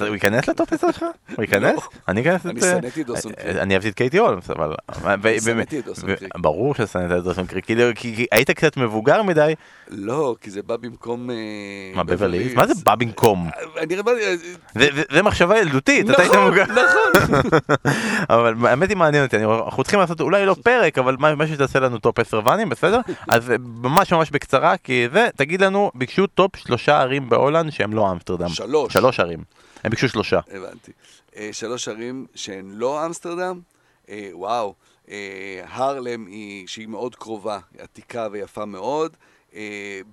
[0.00, 1.04] הוא ייכנס לטופ 10 שלך?
[1.36, 1.76] הוא ייכנס?
[1.76, 1.82] לא.
[2.08, 3.56] אני אכנס אני שנאתי את דוסונ'ס קריק.
[3.56, 4.74] אני אהבתי את קייטי הולמס, אבל...
[4.88, 6.38] אני שנאתי את דוסונ'ס קריק.
[6.38, 9.54] ברור ששנאת את דוסונ'ס קריק, כי היית קצת מבוגר מדי.
[9.92, 11.30] לא, כי זה בא במקום...
[11.30, 11.36] אה,
[11.94, 12.54] מה, בברלי?
[12.54, 13.48] מה זה בא במקום?
[13.76, 13.84] אה,
[15.10, 16.64] זה מחשבה ילדותית, אתה היית נכון, מבוגר.
[16.64, 17.50] נכון,
[18.34, 21.98] אבל האמת היא מעניין אותי, אנחנו צריכים לעשות אולי לא פרק, אבל מה שתעשה לנו
[21.98, 23.00] טופ 10 ואנים, בסדר?
[23.28, 28.12] אז ממש ממש בקצרה, כי זה, תגיד לנו, ביקשו טופ שלושה ערים בהולנד שהם לא
[28.12, 28.48] אמסטרדם.
[28.48, 28.92] שלוש.
[28.92, 29.44] שלוש ערים.
[29.84, 30.40] הם ביקשו שלושה.
[30.50, 30.92] הבנתי.
[31.36, 33.60] אה, שלוש ערים שהן לא אמסטרדם,
[34.08, 34.74] אה, וואו.
[35.10, 39.16] אה, הרלם היא, שהיא מאוד קרובה, עתיקה ויפה מאוד.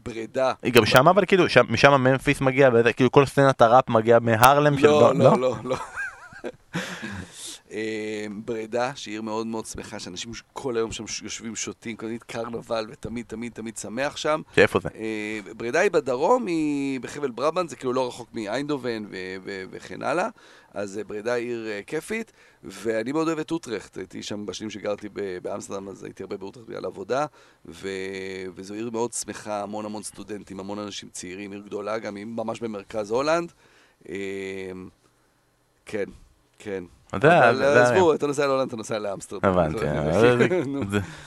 [0.05, 0.53] ברדה.
[0.63, 4.87] היא גם שם אבל כאילו, משם ממפיס מגיע, כאילו כל סצנת הראפ מגיע מהרלם של...
[4.87, 5.75] לא, לא, לא, לא.
[6.75, 6.79] אמ,
[8.43, 13.25] ברדה, שהיא עיר מאוד מאוד שמחה, שאנשים כל היום שם יושבים, שותים, תמיד קרנבל, ותמיד
[13.25, 14.41] תמיד תמיד שמח שם.
[14.55, 14.89] שאיפה זה?
[14.95, 19.03] אמ, ברדה היא בדרום, היא בחבל ברבנט, זה כאילו לא רחוק מאיינדובן
[19.71, 20.29] וכן הלאה.
[20.73, 22.31] אז אה, ברדה היא עיר אה, כיפית,
[22.63, 25.09] ואני מאוד אוהב את אוטרכט, הייתי שם בשנים שגרתי
[25.41, 27.25] באמסטרדם, אז הייתי הרבה באוטרכט בגלל עבודה,
[27.65, 27.89] ו...
[28.55, 32.59] וזו עיר מאוד שמחה, המון המון סטודנטים, המון אנשים צעירים, עיר גדולה, גם היא ממש
[32.59, 33.51] במרכז הולנד.
[34.09, 34.89] אמ,
[36.59, 37.27] כן, כן.
[37.27, 39.49] אבל עזבו, אתה נוסע להולנד, אתה נוסע לאמסטרדם.
[39.49, 39.85] הבנתי.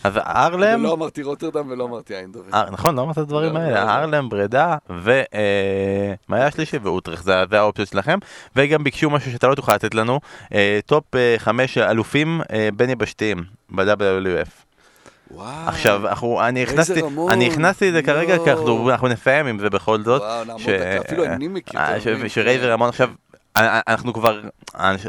[0.04, 0.80] אז ארלם...
[0.80, 2.54] ולא אמרתי רוטרדם ולא אמרתי איינדובן.
[2.54, 3.80] אה, נכון, לא אמרת את הדברים לא, האלה.
[3.80, 3.90] לא, לא.
[3.90, 6.76] ארלם, ברדה, ומה אה, היה השלישי?
[6.82, 8.18] ואוטרכט, זה האופציות שלכם.
[8.56, 10.20] וגם ביקשו משהו שאתה לא תוכל לתת לנו,
[10.54, 11.04] אה, טופ
[11.38, 12.40] חמש אלופים
[12.76, 14.62] בין יבשתיים ב-WWF.
[15.30, 19.70] וואו, עכשיו, אנחנו, אני הכנסתי, אני הכנסתי את זה כרגע, כי אנחנו נסיים עם זה
[19.70, 20.22] בכל זאת.
[20.22, 21.80] וואו, נעמוד דקה, אפילו אני מכיר.
[22.28, 23.10] שרייזור רמון עכשיו,
[23.56, 24.40] אנחנו כבר,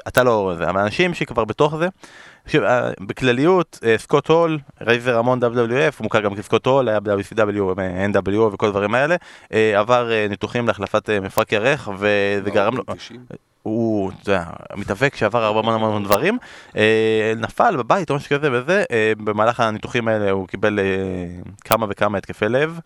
[0.08, 1.88] אתה לא, אבל אנשים שכבר בתוך זה,
[2.56, 7.76] אה, בכלליות, אה, סקוט הול, רייזור רמון WWF, מוכר גם כסקוט הול, היה ב-WCW,
[8.14, 9.16] NWO וכל הדברים האלה,
[9.54, 12.84] אה, עבר ניתוחים להחלפת מפרק ירך, וזה גרם לו...
[13.64, 14.12] הוא,
[14.76, 16.38] מתאבק שעבר הרבה המון המון דברים,
[17.38, 18.84] נפל בבית או משהו כזה וזה,
[19.18, 20.80] במהלך הניתוחים האלה הוא קיבל
[21.64, 22.80] כמה וכמה התקפי לב,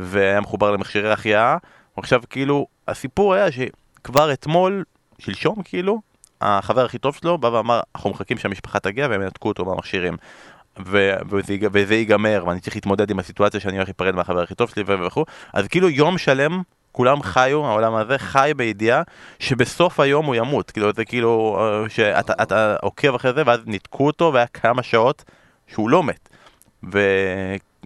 [0.00, 1.56] והיה מחובר למכשירי החייאה.
[1.96, 4.84] עכשיו כאילו, הסיפור היה שכבר אתמול,
[5.18, 6.00] שלשום כאילו,
[6.40, 10.16] החבר הכי טוב שלו בא ואמר, אנחנו מחכים שהמשפחה תגיע והם ינתקו אותו מהמכשירים.
[10.86, 14.70] ו- וזה, וזה ייגמר, ואני צריך להתמודד עם הסיטואציה שאני הולך להיפרד מהחבר הכי טוב
[14.70, 16.62] שלי וכו', אז כאילו יום שלם
[16.92, 19.02] כולם חיו, העולם הזה חי בידיעה
[19.38, 24.30] שבסוף היום הוא ימות, כאילו זה כאילו אה, שאתה עוקב אחרי זה ואז ניתקו אותו
[24.34, 25.24] והיה כמה שעות
[25.66, 26.28] שהוא לא מת.
[26.92, 26.98] ו...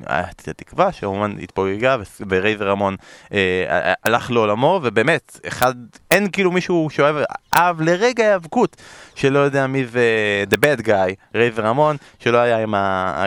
[0.06, 1.96] הייתה תקווה שאומן התפוגגה
[2.28, 2.96] ורייזר המון
[3.32, 5.74] אה, הלך לעולמו ובאמת אחד
[6.10, 7.16] אין כאילו מישהו שאוהב
[7.54, 8.76] אהב לרגע היאבקות
[9.14, 12.74] שלא יודע מי זה The Bad Guy רייזר המון שלא היה עם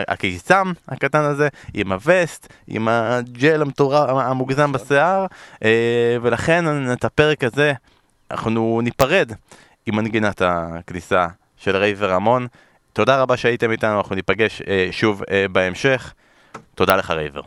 [0.08, 5.26] הקיסם הקטן הזה עם הווסט עם הג'ל המטורף המוגזם בשיער
[5.64, 7.72] אה, ולכן את הפרק הזה
[8.30, 9.32] אנחנו ניפרד
[9.86, 12.46] עם מנגינת הכניסה של רייזור רמון
[12.92, 16.14] תודה רבה שהייתם איתנו, אנחנו ניפגש אה, שוב אה, בהמשך.
[16.74, 17.42] תודה לך רייזור.